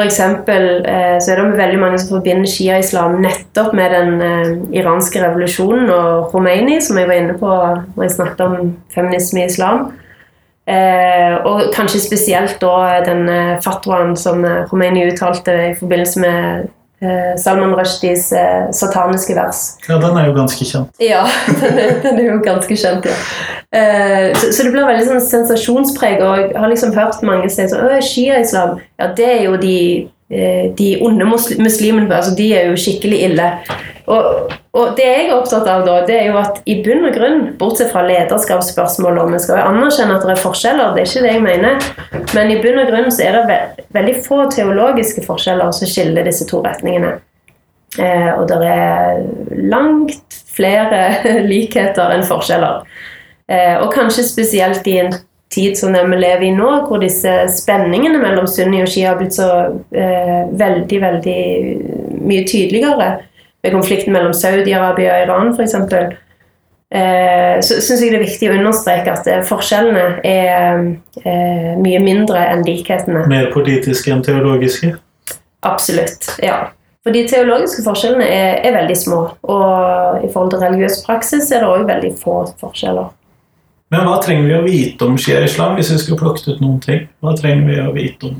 Eksempel 0.00 0.84
eh, 0.86 1.16
så 1.18 1.32
er 1.32 1.40
det 1.40 1.58
veldig 1.58 1.78
mange 1.82 1.98
som 1.98 2.12
forbinder 2.14 2.46
shia-islam 2.50 3.16
nettopp 3.24 3.72
med 3.74 3.90
den 3.90 4.20
eh, 4.22 4.52
iranske 4.80 5.18
revolusjonen 5.18 5.90
og 5.90 6.30
Khomeini, 6.30 6.78
som 6.82 6.98
jeg 6.98 7.10
var 7.10 7.18
inne 7.18 7.34
på 7.38 7.48
når 7.50 8.04
jeg 8.06 8.14
snakket 8.14 8.44
om 8.46 8.70
feminisme 8.94 9.42
i 9.42 9.48
islam. 9.50 9.90
Eh, 10.70 11.38
og 11.48 11.72
kanskje 11.74 12.02
spesielt 12.04 12.60
da 12.62 13.00
den 13.06 13.24
fatwaen 13.64 14.12
som 14.18 14.44
Khomeini 14.70 15.08
uttalte 15.10 15.56
i 15.70 15.72
forbindelse 15.78 16.22
med 16.22 16.68
eh, 17.02 17.36
Salman 17.36 17.74
Rushdies 17.74 18.32
eh, 18.32 18.70
sataniske 18.72 19.34
vers. 19.34 19.62
Ja, 19.88 19.98
den 20.02 20.16
er 20.16 20.28
jo 20.28 20.36
ganske 20.36 20.64
kjent. 20.64 21.02
Ja, 21.02 21.24
den 21.62 21.78
er, 21.78 21.98
den 22.04 22.20
er 22.20 22.28
jo 22.32 22.38
ganske 22.44 22.76
kjent, 22.76 23.08
ja. 23.08 23.18
Eh, 23.70 24.30
så, 24.36 24.52
så 24.52 24.66
det 24.66 24.72
blir 24.74 24.88
veldig 24.88 25.06
sånn 25.08 25.26
sensasjonspreg, 25.26 26.22
og 26.26 26.40
jeg 26.42 26.56
har 26.58 26.72
liksom 26.72 26.94
hørt 26.96 27.20
mange 27.26 27.50
si 27.52 27.68
sånn 27.70 27.86
Å, 27.86 28.00
Shia-islam, 28.04 28.80
ja, 28.98 29.12
det 29.16 29.28
er 29.28 29.44
jo 29.46 29.60
de, 29.60 29.76
eh, 30.32 30.66
de 30.76 30.90
onde 31.06 31.28
muslimene, 31.30 32.10
altså 32.10 32.34
de 32.38 32.50
er 32.56 32.70
jo 32.70 32.80
skikkelig 32.80 33.24
ille. 33.30 33.52
Og, 34.10 34.52
og 34.74 34.96
det 34.98 35.06
jeg 35.06 35.26
er 35.28 35.36
opptatt 35.36 35.68
av 35.70 35.84
da, 35.86 36.00
det 36.08 36.16
er 36.16 36.28
jo 36.32 36.38
at 36.40 36.60
i 36.70 36.80
bunn 36.82 37.06
og 37.06 37.14
grunn, 37.14 37.40
bortsett 37.60 37.92
fra 37.92 38.02
lederskapsspørsmål, 38.08 39.20
og 39.22 39.32
vi 39.34 39.40
skal 39.42 39.60
jo 39.60 39.68
anerkjenne 39.70 40.16
at 40.16 40.26
det 40.26 40.34
er 40.34 40.42
forskjeller, 40.42 40.96
det 40.96 41.04
er 41.04 41.10
ikke 41.10 41.24
det 41.26 41.34
jeg 41.36 41.44
mener, 41.44 41.88
men 42.34 42.50
i 42.50 42.58
bunn 42.64 42.82
og 42.82 42.90
grunn 42.90 43.10
så 43.14 43.28
er 43.28 43.38
det 43.38 43.44
ve 43.50 43.58
veldig 43.94 44.16
få 44.26 44.42
teologiske 44.50 45.22
forskjeller 45.26 45.70
som 45.76 45.90
skiller 45.90 46.26
disse 46.26 46.46
to 46.50 46.62
retningene. 46.64 47.16
Eh, 47.98 48.28
og 48.36 48.46
det 48.50 48.58
er 48.66 49.24
langt 49.70 50.38
flere 50.54 51.00
likheter 51.50 52.14
enn 52.14 52.26
forskjeller. 52.26 52.84
Eh, 53.50 53.76
og 53.80 53.90
kanskje 53.94 54.26
spesielt 54.26 54.86
i 54.90 55.00
en 55.02 55.14
tid 55.50 55.78
som 55.78 55.94
den 55.94 56.10
vi 56.12 56.20
lever 56.20 56.46
i 56.46 56.52
nå, 56.54 56.68
hvor 56.86 57.02
disse 57.02 57.32
spenningene 57.50 58.20
mellom 58.22 58.46
sunni 58.46 58.84
og 58.84 58.90
shia 58.90 59.12
har 59.12 59.18
blitt 59.18 59.34
så 59.34 59.48
eh, 59.90 60.46
veldig, 60.54 61.00
veldig 61.02 61.40
mye 62.22 62.44
tydeligere. 62.46 63.10
Med 63.62 63.74
konflikten 63.76 64.14
mellom 64.16 64.32
Saudi-Arabia 64.36 65.18
og 65.18 65.26
Iran, 65.26 65.54
f.eks. 65.54 65.74
Eh, 66.90 67.60
så 67.62 67.76
syns 67.78 68.00
jeg 68.02 68.10
det 68.10 68.18
er 68.18 68.24
viktig 68.24 68.48
å 68.50 68.56
understreke 68.56 69.12
at 69.14 69.28
eh, 69.30 69.44
forskjellene 69.46 70.06
er 70.26 70.80
eh, 71.22 71.70
mye 71.78 72.00
mindre 72.02 72.42
enn 72.50 72.64
likhetene. 72.66 73.28
Mer 73.30 73.52
politiske 73.54 74.10
enn 74.10 74.24
teologiske. 74.26 74.96
Absolutt. 75.66 76.32
ja. 76.42 76.70
For 77.04 77.16
de 77.16 77.22
teologiske 77.30 77.84
forskjellene 77.86 78.26
er, 78.26 78.58
er 78.66 78.74
veldig 78.74 78.96
små. 78.98 79.20
Og 79.48 80.26
i 80.26 80.28
forhold 80.32 80.50
til 80.52 80.64
religiøs 80.64 80.98
praksis 81.06 81.48
er 81.54 81.62
det 81.62 81.70
òg 81.70 81.86
veldig 81.88 82.10
få 82.20 82.42
forskjeller. 82.60 83.08
Men 83.90 84.04
hva 84.06 84.18
trenger 84.22 84.46
vi 84.46 84.58
å 84.58 84.66
vite 84.66 85.06
om 85.06 85.16
shia-islam, 85.18 85.78
hvis 85.78 85.94
vi 85.94 86.02
skulle 86.02 86.20
plukket 86.20 86.50
ut 86.50 86.60
noen 86.62 86.78
ting? 86.82 87.06
Hva 87.24 87.32
trenger 87.38 87.64
vi 87.70 87.78
å 87.82 87.94
vite 87.94 88.28
om? 88.28 88.36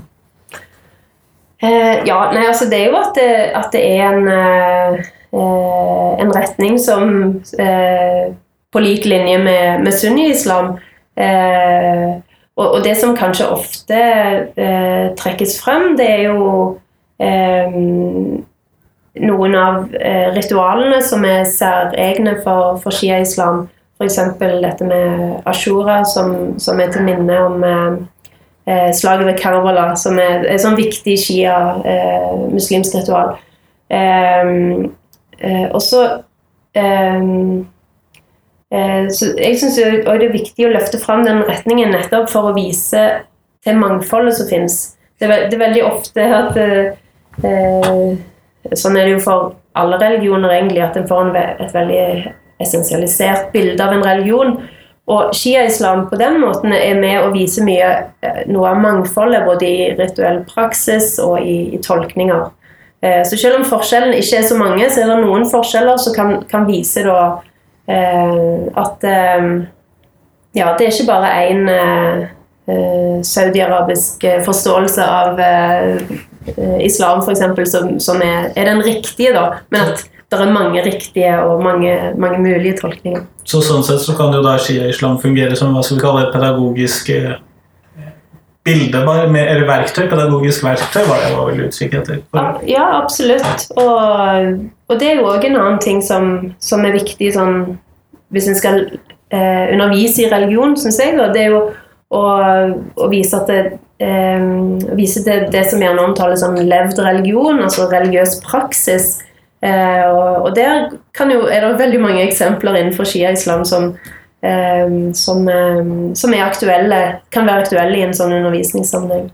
Eh, 1.60 2.04
ja, 2.08 2.18
nei, 2.32 2.46
altså 2.48 2.70
det 2.70 2.78
er 2.80 2.86
jo 2.88 3.00
at 3.00 3.16
det, 3.18 3.30
at 3.58 3.72
det 3.74 3.82
er 3.84 4.06
en, 4.08 4.28
eh, 4.32 5.10
eh, 5.36 6.22
en 6.24 6.32
retning 6.32 6.78
som 6.80 7.10
eh, 7.60 8.30
på 8.72 8.80
lik 8.80 9.04
linje 9.04 9.36
med, 9.42 9.82
med 9.84 9.92
sunni-islam 9.92 10.78
eh, 11.20 12.20
og, 12.56 12.66
og 12.66 12.84
det 12.84 12.94
som 13.00 13.16
kanskje 13.16 13.48
ofte 13.52 13.98
eh, 14.56 15.10
trekkes 15.20 15.58
frem, 15.60 15.94
det 15.98 16.08
er 16.10 16.22
jo 16.30 16.46
eh, 17.20 17.76
noen 19.20 19.56
av 19.56 19.94
eh, 20.00 20.28
ritualene 20.36 21.00
som 21.04 21.24
er 21.28 21.44
særegne 21.48 22.38
for, 22.44 22.80
for 22.82 22.94
shia-islam. 22.94 23.66
F.eks. 24.00 24.16
dette 24.40 24.86
med 24.88 25.42
ashura, 25.48 26.00
som, 26.08 26.58
som 26.60 26.80
er 26.80 26.92
til 26.92 27.04
minne 27.04 27.40
om 27.44 27.64
eh, 28.70 28.88
eh, 28.88 28.92
slaget 28.94 29.26
ved 29.26 29.38
Karbala, 29.40 29.90
som 29.96 30.18
er 30.22 30.46
et 30.46 30.62
sånn 30.62 30.78
viktig 30.78 31.16
shia-muslimsk 31.18 32.96
ritual. 33.00 33.34
Eh, 33.90 34.54
eh, 35.40 35.66
og 35.72 35.82
så 35.82 36.04
eh, 36.78 37.24
eh, 38.70 39.08
så 39.10 39.32
Jeg 39.34 39.58
syns 39.58 39.80
det 39.80 40.06
er 40.06 40.26
viktig 40.30 40.68
å 40.68 40.72
løfte 40.76 41.00
fram 41.02 41.24
den 41.26 41.42
retningen 41.48 41.90
nettopp 41.90 42.30
for 42.30 42.50
å 42.50 42.56
vise 42.56 43.02
til 43.64 43.80
mangfoldet 43.80 44.38
som 44.38 44.48
finnes. 44.48 44.80
Det 45.20 45.28
er, 45.28 45.48
det 45.50 45.58
er 45.58 45.66
veldig 45.66 45.86
ofte 45.90 46.26
at 46.42 46.60
eh, 46.60 46.92
eh, 47.44 48.18
Sånn 48.76 48.96
er 49.00 49.06
det 49.08 49.14
jo 49.14 49.20
for 49.24 49.54
alle 49.80 49.96
religioner, 49.96 50.52
egentlig, 50.52 50.82
at 50.84 50.96
en 51.00 51.06
får 51.08 51.20
en, 51.24 51.36
et 51.64 51.70
veldig 51.72 52.02
essensialisert 52.60 53.48
bilde 53.54 53.80
av 53.80 53.94
en 53.94 54.04
religion. 54.04 54.58
Og 55.10 55.34
shia-islam 55.34 56.04
på 56.10 56.18
den 56.20 56.38
måten 56.42 56.72
er 56.76 56.94
med 57.00 57.24
å 57.24 57.32
vise 57.34 57.64
mye, 57.66 57.90
eh, 58.22 58.42
noe 58.46 58.70
av 58.70 58.78
mangfoldet, 58.82 59.42
både 59.48 59.66
i 59.66 59.88
rituell 59.98 60.44
praksis 60.46 61.16
og 61.22 61.40
i, 61.42 61.74
i 61.74 61.80
tolkninger. 61.82 62.44
Eh, 63.02 63.22
Så 63.26 63.38
selv 63.40 63.58
om 63.58 63.66
forskjellene 63.66 64.20
ikke 64.20 64.38
er 64.38 64.46
så 64.46 64.58
mange, 64.60 64.86
så 64.90 65.02
er 65.02 65.10
det 65.10 65.18
noen 65.24 65.48
forskjeller 65.50 65.98
som 65.98 66.14
kan, 66.14 66.34
kan 66.50 66.68
vise 66.68 67.02
da, 67.06 67.40
eh, 67.90 68.68
at 68.78 69.08
ja, 70.54 70.72
det 70.76 70.86
er 70.86 70.92
ikke 70.92 71.08
bare 71.10 71.34
én 71.48 71.68
eh, 71.70 73.20
saudiarabisk 73.26 74.24
forståelse 74.46 75.02
av 75.02 75.40
eh, 75.42 76.00
islam, 76.86 77.22
f.eks., 77.24 77.70
som, 77.70 77.98
som 78.02 78.22
er, 78.22 78.52
er 78.54 78.70
den 78.70 78.82
riktige, 78.86 79.34
da, 79.34 79.60
men 79.70 79.90
at 79.90 80.06
det 80.30 80.38
er 80.38 80.52
mange 80.54 80.82
riktige 80.84 81.36
og 81.42 81.62
mange, 81.64 81.92
mange 82.18 82.38
mulige 82.38 82.76
tolkninger. 82.78 83.24
Så 83.44 83.62
sånn 83.66 83.82
sett 83.86 84.02
så 84.04 84.14
kan 84.18 84.34
jo 84.34 84.42
da 84.44 84.54
shia-islam 84.62 85.18
fungere 85.22 85.56
som 85.58 85.74
hva 85.74 85.82
skal 85.82 85.98
vi 85.98 86.04
kalle 86.04 86.26
pedagogisk 86.30 87.10
eh, 87.14 87.32
bilde, 88.66 89.02
med, 89.32 89.42
eller 89.42 89.66
verktøy. 89.66 90.04
Pedagogisk 90.10 90.64
verktøy 90.64 91.02
var 91.08 91.18
det 91.18 91.28
jeg 91.28 91.36
var 91.36 91.48
veldig 91.50 91.68
utkikk 91.68 91.96
etter. 92.00 92.20
Ja, 92.68 92.86
absolutt. 93.00 93.66
Og, 93.74 94.66
og 94.86 95.00
det 95.00 95.08
er 95.10 95.20
jo 95.20 95.30
òg 95.32 95.46
en 95.48 95.58
annen 95.58 95.80
ting 95.82 96.02
som, 96.04 96.52
som 96.62 96.84
er 96.86 96.94
viktig 96.98 97.32
sånn, 97.34 97.78
hvis 98.30 98.50
en 98.50 98.58
skal 98.58 98.84
eh, 98.86 99.72
undervise 99.72 100.24
i 100.24 100.30
religion, 100.30 100.76
syns 100.78 101.00
jeg. 101.02 101.16
Da, 101.18 101.30
det 101.34 101.46
er 101.46 101.56
jo 101.56 101.64
å, 102.14 102.22
å 102.94 103.08
vise 103.10 103.40
at 103.40 103.50
det, 103.50 103.64
eh, 104.02 104.46
vise 104.98 105.24
det, 105.26 105.40
det 105.54 105.64
som 105.72 105.82
gjerne 105.82 106.06
omtales 106.06 106.44
som 106.44 106.54
levd 106.54 107.02
religion, 107.02 107.64
altså 107.64 107.88
religiøs 107.90 108.38
praksis. 108.46 109.16
Eh, 109.62 110.04
og, 110.08 110.46
og 110.46 110.54
der 110.56 110.86
kan 111.16 111.30
jo, 111.30 111.42
er 111.52 111.60
det 111.66 111.78
veldig 111.82 112.00
mange 112.00 112.22
eksempler 112.24 112.78
innenfor 112.80 113.04
shia-islam 113.04 113.64
som, 113.68 113.90
eh, 114.42 114.86
som, 115.12 115.42
eh, 115.48 115.82
som 116.16 116.32
aktuelle, 116.40 117.00
kan 117.30 117.46
være 117.48 117.66
aktuelle 117.66 117.98
i 117.98 118.06
en 118.06 118.14
sånn 118.16 118.32
undervisningssammenheng. 118.38 119.28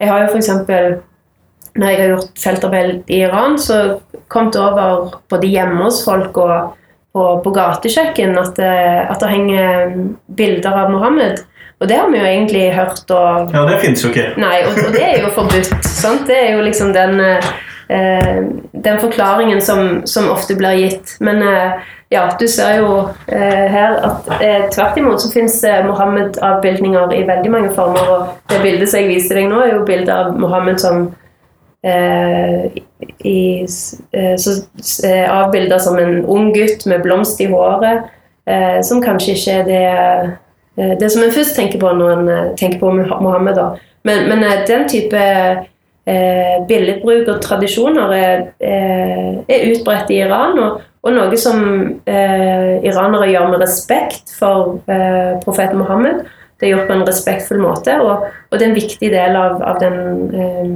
Jeg 0.00 0.08
har 0.10 0.22
jo 0.26 0.36
eksempel 0.38 0.94
når 1.74 1.88
jeg 1.88 1.98
har 2.02 2.10
gjort 2.12 2.38
feltarbeid 2.42 3.10
i 3.10 3.22
Iran, 3.24 3.54
så 3.58 3.78
kom 4.28 4.50
det 4.52 4.60
over 4.60 5.14
både 5.32 5.48
hjemme 5.48 5.82
hos 5.86 6.02
folk 6.04 6.36
og 6.36 6.74
på, 7.12 7.22
på 7.44 7.50
gatekjøkken 7.56 8.36
at, 8.40 8.54
det- 8.56 9.06
at 9.10 9.20
det 9.20 9.28
henger 9.30 9.96
bilder 10.36 10.76
av 10.84 10.90
Mohammed. 10.92 11.42
Og 11.80 11.88
det 11.88 11.96
har 11.98 12.08
vi 12.12 12.18
jo 12.20 12.24
egentlig 12.28 12.66
hørt 12.76 13.10
og 13.10 13.50
Ja, 13.52 13.64
det 13.66 13.80
fins 13.82 14.04
jo 14.04 14.08
ikke. 14.12 14.28
Nei, 14.38 14.60
og, 14.68 14.76
og 14.86 14.92
det 14.94 15.02
er 15.02 15.18
jo 15.24 15.32
forbudt. 15.34 15.72
Sant? 15.84 16.26
Det 16.28 16.36
er 16.38 16.52
jo 16.54 16.62
liksom 16.62 16.92
den, 16.94 17.18
eh, 17.20 17.48
den 18.72 18.98
forklaringen 19.02 19.60
som, 19.60 20.06
som 20.06 20.30
ofte 20.30 20.54
blir 20.54 20.78
gitt. 20.78 21.16
Men 21.20 21.42
eh, 21.42 21.82
ja, 22.12 22.36
du 22.40 22.46
ser 22.48 22.78
jo 22.80 23.08
eh, 23.26 23.66
her 23.72 23.96
at 24.04 24.28
eh, 24.38 24.68
tvert 24.72 24.98
imot 25.00 25.22
så 25.22 25.30
fins 25.32 25.58
eh, 25.64 25.80
Mohammed-avbildninger 25.86 27.14
i 27.16 27.22
veldig 27.28 27.52
mange 27.52 27.72
former. 27.76 28.12
Og 28.12 28.52
det 28.52 28.62
bildet 28.62 28.92
som 28.92 29.00
jeg 29.00 29.10
viser 29.14 29.40
deg 29.40 29.50
nå, 29.50 29.62
er 29.64 29.74
jo 29.76 29.86
bildet 29.88 30.12
av 30.14 30.36
Mohammed 30.40 30.80
som 30.82 31.06
eh, 31.84 32.68
i, 33.24 33.40
eh, 34.12 34.34
så, 34.36 34.56
eh, 35.08 35.24
avbilda 35.24 35.80
som 35.80 35.98
en 35.98 36.24
ung 36.24 36.52
gutt 36.54 36.86
med 36.86 37.04
blomst 37.06 37.40
i 37.40 37.48
håret, 37.52 38.10
eh, 38.46 38.80
som 38.84 39.02
kanskje 39.02 39.36
ikke 39.36 39.58
er 39.62 39.68
det 39.70 39.84
eh, 40.76 40.94
det 41.00 41.10
som 41.12 41.24
en 41.24 41.34
først 41.34 41.56
tenker 41.56 41.80
på 41.80 41.96
når 41.96 42.14
en 42.18 42.28
eh, 42.28 42.54
tenker 42.60 42.80
på 42.80 42.92
Mohammed. 42.92 43.56
da. 43.56 43.72
Men, 44.04 44.28
men 44.28 44.44
eh, 44.44 44.66
den 44.68 44.88
type 44.88 45.24
eh, 46.06 46.56
billedbruk 46.68 47.28
og 47.34 47.40
tradisjoner 47.44 48.14
er, 48.16 48.42
eh, 48.60 49.28
er 49.48 49.66
utbredt 49.72 50.10
i 50.14 50.20
Iran, 50.24 50.58
og, 50.58 50.80
og 51.02 51.16
noe 51.16 51.36
som 51.40 51.62
eh, 52.06 52.78
iranere 52.86 53.30
gjør 53.32 53.50
med 53.54 53.64
respekt 53.64 54.34
for 54.38 54.78
eh, 54.90 55.38
profeten 55.44 55.78
Mohammed. 55.82 56.24
Det 56.60 56.68
er 56.68 56.76
gjort 56.76 56.90
på 56.92 56.94
en 56.94 57.06
respektfull 57.08 57.58
måte, 57.58 57.96
og, 58.02 58.28
og 58.50 58.54
det 58.58 58.62
er 58.62 58.70
en 58.70 58.76
viktig 58.78 59.08
del 59.10 59.34
av, 59.38 59.56
av 59.66 59.80
den, 59.82 59.96
eh, 60.30 60.68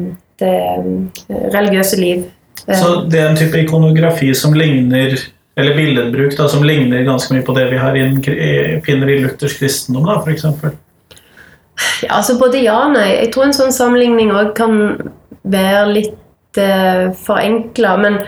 det 0.42 0.54
eh, 0.56 1.46
religiøse 1.54 2.00
liv. 2.00 2.24
Så 2.66 3.04
det 3.06 3.20
er 3.20 3.28
en 3.30 3.38
type 3.38 3.60
ikonografi 3.62 4.32
som 4.34 4.54
ligner 4.56 5.14
eller 5.56 5.72
billedbruk 5.76 6.34
da, 6.36 6.48
som 6.52 6.64
ligner 6.66 7.04
ganske 7.06 7.32
mye 7.32 7.44
på 7.46 7.54
det 7.56 7.68
vi 7.70 7.76
har 7.80 7.94
i, 7.96 8.02
i- 8.34 8.80
finner 8.84 9.08
i 9.08 9.20
luthersk 9.22 9.62
kristendom, 9.62 10.08
f.eks. 10.24 10.42
Ja, 12.02 12.16
altså 12.18 12.36
både 12.40 12.62
ja 12.64 12.76
og 12.86 12.96
nei. 12.96 13.08
Jeg 13.18 13.30
tror 13.34 13.48
en 13.48 13.56
sånn 13.56 13.74
sammenligning 13.74 14.32
òg 14.34 14.52
kan 14.58 14.76
være 15.46 15.84
litt 15.92 16.60
eh, 16.60 17.08
forenkla. 17.26 17.94
Men, 18.02 18.18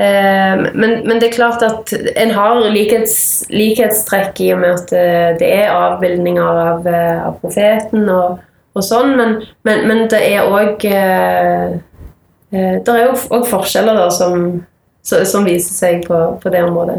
eh, 0.00 0.64
men, 0.72 0.96
men 1.06 1.20
det 1.20 1.30
er 1.30 1.36
klart 1.36 1.64
at 1.66 1.92
en 1.92 2.34
har 2.36 2.62
likhets, 2.72 3.16
likhetstrekk 3.52 4.42
i 4.44 4.52
og 4.54 4.62
med 4.64 4.80
at 4.80 4.96
eh, 4.96 5.30
det 5.40 5.52
er 5.62 5.76
avbildninger 5.76 6.64
av, 6.66 6.88
eh, 6.88 7.22
av 7.28 7.38
profeten 7.44 8.08
og, 8.08 8.42
og 8.72 8.84
sånn, 8.86 9.16
men, 9.18 9.40
men, 9.68 10.06
det 10.12 10.20
er 10.32 10.48
òg 10.48 10.84
eh, 10.88 11.80
Det 12.52 12.92
er 12.92 13.08
òg 13.08 13.46
forskjeller 13.48 13.96
da 13.96 14.10
som, 14.12 14.62
som 15.04 15.44
viser 15.48 15.72
seg 15.72 16.02
på, 16.04 16.18
på 16.40 16.52
det 16.52 16.60
området. 16.66 16.98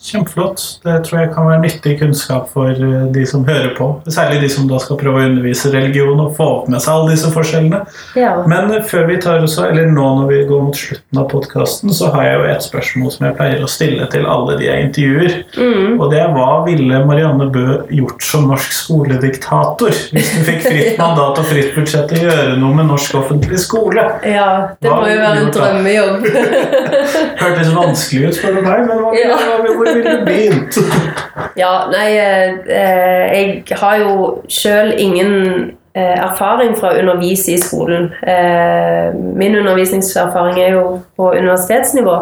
Kjempeflott. 0.00 0.62
Det 0.84 0.94
tror 1.04 1.18
jeg 1.20 1.30
kan 1.34 1.44
være 1.44 1.60
nyttig 1.60 1.98
kunnskap 2.00 2.46
for 2.48 2.70
eh, 2.72 3.02
de 3.12 3.24
som 3.28 3.42
hører 3.44 3.74
på. 3.76 3.88
Særlig 4.08 4.38
de 4.40 4.48
som 4.52 4.68
da 4.70 4.78
skal 4.80 4.96
prøve 5.00 5.20
å 5.20 5.26
undervise 5.28 5.68
religion 5.74 6.22
og 6.22 6.30
få 6.38 6.46
opp 6.54 6.70
med 6.72 6.80
seg 6.80 6.94
alle 6.94 7.12
disse 7.12 7.28
forskjellene. 7.34 7.82
Ja. 8.16 8.30
Men 8.48 8.72
eh, 8.72 8.80
før 8.88 9.04
vi 9.10 9.18
tar 9.20 9.44
også, 9.44 9.66
eller 9.68 9.90
nå 9.92 10.06
når 10.22 10.30
vi 10.30 10.38
går 10.48 10.62
mot 10.70 10.78
slutten 10.80 11.20
av 11.20 11.26
podkasten, 11.32 11.92
så 11.92 12.08
har 12.14 12.24
jeg 12.26 12.38
jo 12.38 12.46
et 12.54 12.64
spørsmål 12.64 13.12
som 13.12 13.26
jeg 13.28 13.36
pleier 13.42 13.66
å 13.66 13.68
stille 13.68 14.08
til 14.14 14.24
alle 14.30 14.56
de 14.60 14.68
jeg 14.70 14.86
intervjuer. 14.86 15.36
Mm. 15.60 16.00
Og 16.00 16.06
det 16.14 16.22
er 16.24 16.32
hva 16.32 16.48
ville 16.64 17.02
Marianne 17.10 17.50
Bø 17.52 17.66
gjort 18.00 18.24
som 18.24 18.48
norsk 18.48 18.72
skolediktator 18.78 19.92
hvis 20.14 20.32
du 20.32 20.40
fikk 20.48 20.64
fritt 20.64 20.98
mandat 21.02 21.42
og 21.42 21.50
fritt 21.52 21.74
budsjett 21.76 22.08
til 22.10 22.24
å 22.24 22.30
gjøre 22.30 22.56
noe 22.62 22.72
med 22.80 22.88
norsk 22.94 23.20
offentlig 23.20 23.60
skole? 23.60 24.06
ja, 24.24 24.48
det 24.80 24.88
Hva 24.88 25.02
må 25.02 25.12
jo 25.12 25.20
være 25.20 25.44
en 25.44 25.52
drømmejobb. 25.54 26.26
Hørtes 27.42 27.70
vanskelig 27.76 28.30
ut, 28.30 28.40
spør 28.40 28.56
du 28.56 28.64
meg, 28.64 28.86
men 28.88 29.04
hva, 29.04 29.12
Ja. 29.20 29.36
hva, 29.36 29.89
ville 29.94 30.24
begynt? 30.26 30.78
Ja, 31.56 31.88
nei, 31.90 32.08
eh, 32.18 32.54
eh, 32.66 33.34
jeg 33.34 33.78
har 33.80 33.98
jo 34.00 34.14
sjøl 34.50 34.92
ingen 34.98 35.34
eh, 35.94 36.16
erfaring 36.16 36.76
fra 36.78 36.92
å 36.92 37.00
undervise 37.00 37.54
i 37.54 37.60
skolen. 37.60 38.10
Min 39.40 39.58
undervisningserfaring 39.58 40.60
er 40.62 40.78
jo 40.78 40.86
på 41.16 41.32
universitetsnivå. 41.34 42.16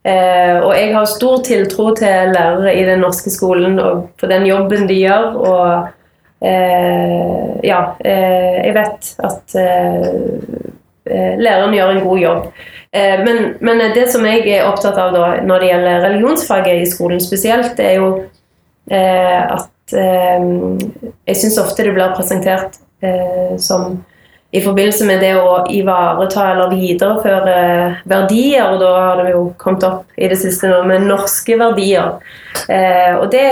Og 0.00 0.70
jeg 0.72 0.92
har 0.94 1.04
stor 1.04 1.42
tiltro 1.44 1.90
til 1.98 2.32
lærere 2.32 2.72
i 2.72 2.86
den 2.88 3.02
norske 3.04 3.28
skolen 3.30 3.76
og 3.78 4.06
på 4.16 4.30
den 4.30 4.46
jobben 4.48 4.86
de 4.88 4.96
gjør. 4.96 5.36
Og 5.36 5.88
ja, 6.40 7.82
jeg 8.00 8.72
vet 8.78 9.10
at 9.28 9.58
læreren 11.06 11.74
gjør 11.74 11.94
en 11.94 12.04
god 12.04 12.18
jobb. 12.20 12.44
Eh, 12.92 13.24
men, 13.24 13.54
men 13.60 13.82
det 13.94 14.08
som 14.10 14.26
jeg 14.26 14.44
er 14.50 14.66
opptatt 14.66 14.98
av 14.98 15.14
da, 15.14 15.26
når 15.46 15.62
det 15.62 15.70
gjelder 15.70 16.04
religionsfaget 16.08 16.82
i 16.82 16.90
skolen 16.90 17.22
spesielt, 17.22 17.76
det 17.78 17.86
er 17.86 17.98
jo 18.00 18.08
eh, 18.90 19.42
at 19.46 19.94
eh, 19.94 20.46
jeg 21.30 21.38
syns 21.38 21.60
ofte 21.62 21.86
det 21.86 21.94
blir 21.94 22.16
presentert 22.16 22.80
eh, 23.06 23.54
som 23.62 24.00
i 24.50 24.58
forbindelse 24.64 25.06
med 25.06 25.20
det 25.22 25.36
å 25.38 25.60
ivareta 25.70 26.48
eller 26.50 26.72
videreføre 26.74 27.58
verdier, 28.10 28.72
og 28.72 28.80
da 28.82 28.88
har 28.96 29.20
det 29.22 29.36
jo 29.36 29.44
kommet 29.60 29.86
opp 29.86 30.18
i 30.18 30.26
det 30.32 30.40
siste 30.40 30.66
nå 30.66 30.80
med 30.90 31.06
norske 31.06 31.54
verdier. 31.60 32.16
Eh, 32.66 33.14
og 33.14 33.28
det 33.30 33.46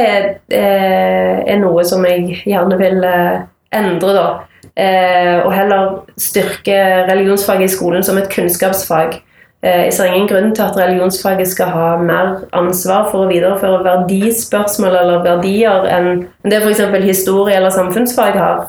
eh, 0.50 1.38
er 1.46 1.62
noe 1.62 1.87
som 1.87 2.02
jeg 2.08 2.40
gjerne 2.42 2.80
vil 2.82 2.98
eh, 3.06 3.46
endre, 3.78 4.16
da. 4.16 4.26
Eh, 4.74 5.37
og 5.44 5.54
heller 5.54 6.00
styrke 6.18 6.76
religionsfaget 7.09 7.68
i 7.68 7.74
skolen 7.76 8.04
som 8.04 8.18
et 8.18 8.31
kunnskapsfag. 8.33 9.20
Eh, 9.62 9.85
Jeg 9.88 9.92
ser 9.92 10.12
ingen 10.12 10.28
grunn 10.28 10.54
til 10.54 10.62
at 10.62 10.76
religionsfaget 10.76 11.48
skal 11.48 11.72
ha 11.74 11.87
mer 12.02 12.44
ansvar 12.52 13.09
for 13.11 13.24
å 13.24 13.31
videreføre 13.31 13.85
verdispørsmål 13.87 14.98
eller 15.00 15.24
verdier 15.24 15.87
enn 15.90 16.26
det 16.44 16.62
f.eks. 16.62 16.83
historie 17.04 17.57
eller 17.57 17.74
samfunnsfag 17.74 18.38
har. 18.38 18.68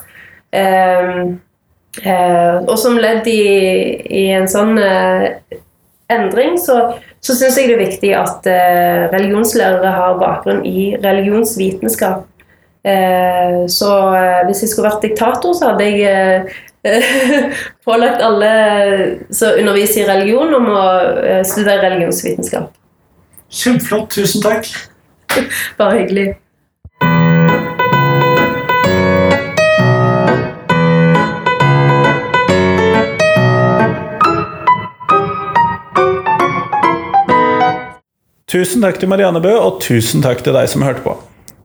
Eh, 0.52 1.20
eh, 2.02 2.56
og 2.66 2.78
som 2.78 2.98
ledd 2.98 3.28
i, 3.30 3.42
i 4.10 4.24
en 4.34 4.48
sånn 4.50 4.78
eh, 4.82 5.28
endring, 6.10 6.58
så, 6.58 6.80
så 7.22 7.36
syns 7.38 7.58
jeg 7.58 7.70
det 7.70 7.76
er 7.76 7.84
viktig 7.84 8.10
at 8.18 8.46
religionslærere 9.12 9.92
har 9.94 10.18
bakgrunn 10.18 10.64
i 10.66 10.96
religionsvitenskap. 10.98 12.26
Så 13.70 13.90
hvis 14.48 14.62
jeg 14.64 14.70
skulle 14.72 14.88
vært 14.88 15.04
diktator, 15.04 15.52
så 15.54 15.68
hadde 15.68 15.86
jeg 15.86 16.48
pålagt 17.84 18.22
alle 18.22 18.50
som 19.30 19.48
underviser 19.58 20.00
i 20.00 20.08
religion, 20.08 20.54
om 20.54 20.68
å 20.72 20.84
eh, 21.20 21.42
studere 21.44 21.90
religionsvitenskap. 21.90 22.70
Kjempeflott. 23.50 24.10
Tusen 24.14 24.44
takk. 24.44 24.70
Bare 25.78 25.98
hyggelig. 26.00 26.30
Tusen 38.50 38.82
takk 38.82 38.96
til 38.98 39.06
Marianne 39.06 39.38
Bø, 39.44 39.52
og 39.62 39.78
tusen 39.84 40.24
takk 40.24 40.40
til 40.42 40.56
deg 40.56 40.66
som 40.72 40.82
hørte 40.82 41.04
på. 41.04 41.12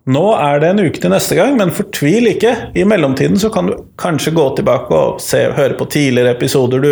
Nå 0.05 0.25
er 0.37 0.59
det 0.61 0.69
en 0.69 0.83
uke 0.85 1.01
til 1.01 1.09
neste 1.09 1.37
gang, 1.37 1.55
men 1.57 1.73
fortvil 1.73 2.29
ikke. 2.35 2.51
I 2.77 2.83
mellomtiden 2.85 3.39
så 3.41 3.49
kan 3.53 3.71
du 3.71 3.79
kanskje 4.01 4.35
gå 4.37 4.45
tilbake 4.57 4.93
og 4.93 5.21
se, 5.23 5.47
høre 5.57 5.77
på 5.79 5.87
tidligere 5.89 6.35
episoder 6.35 6.83
du 6.83 6.91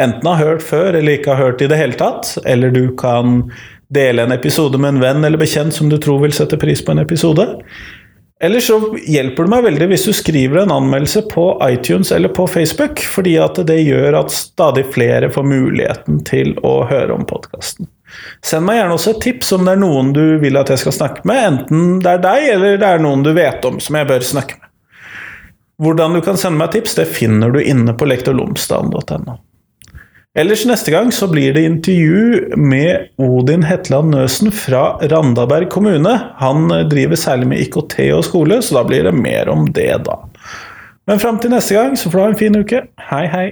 enten 0.00 0.26
har 0.28 0.42
hørt 0.42 0.64
før 0.66 0.92
eller 0.98 1.16
ikke 1.16 1.32
har 1.32 1.48
hørt 1.48 1.64
i 1.64 1.70
det 1.70 1.78
hele 1.80 1.96
tatt. 1.96 2.34
Eller 2.44 2.74
du 2.74 2.90
kan 3.00 3.46
dele 3.94 4.26
en 4.26 4.34
episode 4.34 4.80
med 4.80 4.96
en 4.96 5.04
venn 5.04 5.24
eller 5.24 5.40
bekjent 5.40 5.76
som 5.76 5.88
du 5.88 5.96
tror 6.02 6.20
vil 6.24 6.36
sette 6.36 6.60
pris 6.60 6.84
på 6.84 6.92
en 6.92 7.00
episode. 7.04 7.46
Eller 8.44 8.60
så 8.60 8.76
hjelper 9.08 9.46
det 9.46 9.52
meg 9.54 9.64
veldig 9.64 9.86
hvis 9.92 10.04
du 10.04 10.12
skriver 10.12 10.64
en 10.64 10.74
anmeldelse 10.74 11.22
på 11.30 11.46
iTunes 11.64 12.10
eller 12.12 12.32
på 12.34 12.44
Facebook, 12.50 13.00
fordi 13.08 13.38
at 13.40 13.60
det 13.64 13.78
gjør 13.86 14.18
at 14.20 14.34
stadig 14.34 14.84
flere 14.92 15.30
får 15.32 15.46
muligheten 15.48 16.20
til 16.28 16.52
å 16.66 16.82
høre 16.90 17.14
om 17.14 17.24
podkasten. 17.30 17.88
Send 18.44 18.66
meg 18.66 18.78
gjerne 18.78 18.98
også 18.98 19.14
et 19.14 19.22
tips 19.24 19.54
om 19.56 19.64
det 19.66 19.74
er 19.74 19.80
noen 19.82 20.12
du 20.16 20.22
vil 20.42 20.60
at 20.60 20.70
jeg 20.72 20.82
skal 20.84 20.96
snakke 20.98 21.24
med, 21.28 21.40
enten 21.48 21.98
det 22.04 22.12
er 22.16 22.22
deg 22.24 22.50
eller 22.56 22.78
det 22.80 22.90
er 22.90 23.02
noen 23.02 23.24
du 23.24 23.32
vet 23.36 23.64
om 23.68 23.80
som 23.82 23.98
jeg 23.98 24.10
bør 24.10 24.26
snakke 24.26 24.58
med. 24.60 24.70
Hvordan 25.82 26.14
du 26.14 26.20
kan 26.22 26.38
sende 26.38 26.60
meg 26.60 26.70
tips, 26.74 26.94
det 26.94 27.08
finner 27.10 27.50
du 27.50 27.58
inne 27.58 27.96
på 27.98 28.06
lektorlomsdalen.no. 28.06 29.40
Ellers 30.38 30.64
neste 30.66 30.90
gang 30.90 31.12
så 31.14 31.28
blir 31.30 31.54
det 31.54 31.62
intervju 31.62 32.56
med 32.58 33.22
Odin 33.22 33.62
Hetland 33.62 34.10
Nøsen 34.10 34.50
fra 34.54 34.96
Randaberg 35.10 35.68
kommune. 35.70 36.14
Han 36.42 36.66
driver 36.90 37.18
særlig 37.18 37.50
med 37.50 37.62
IKT 37.62 37.98
og 38.16 38.24
skole, 38.26 38.58
så 38.62 38.80
da 38.80 38.86
blir 38.86 39.06
det 39.06 39.14
mer 39.14 39.50
om 39.50 39.68
det 39.74 39.92
da. 40.08 40.18
Men 41.06 41.22
fram 41.22 41.38
til 41.38 41.54
neste 41.54 41.76
gang 41.76 41.94
så 41.98 42.10
får 42.10 42.18
du 42.18 42.24
ha 42.24 42.32
en 42.32 42.40
fin 42.40 42.58
uke. 42.58 42.82
Hei, 43.10 43.26
hei. 43.30 43.46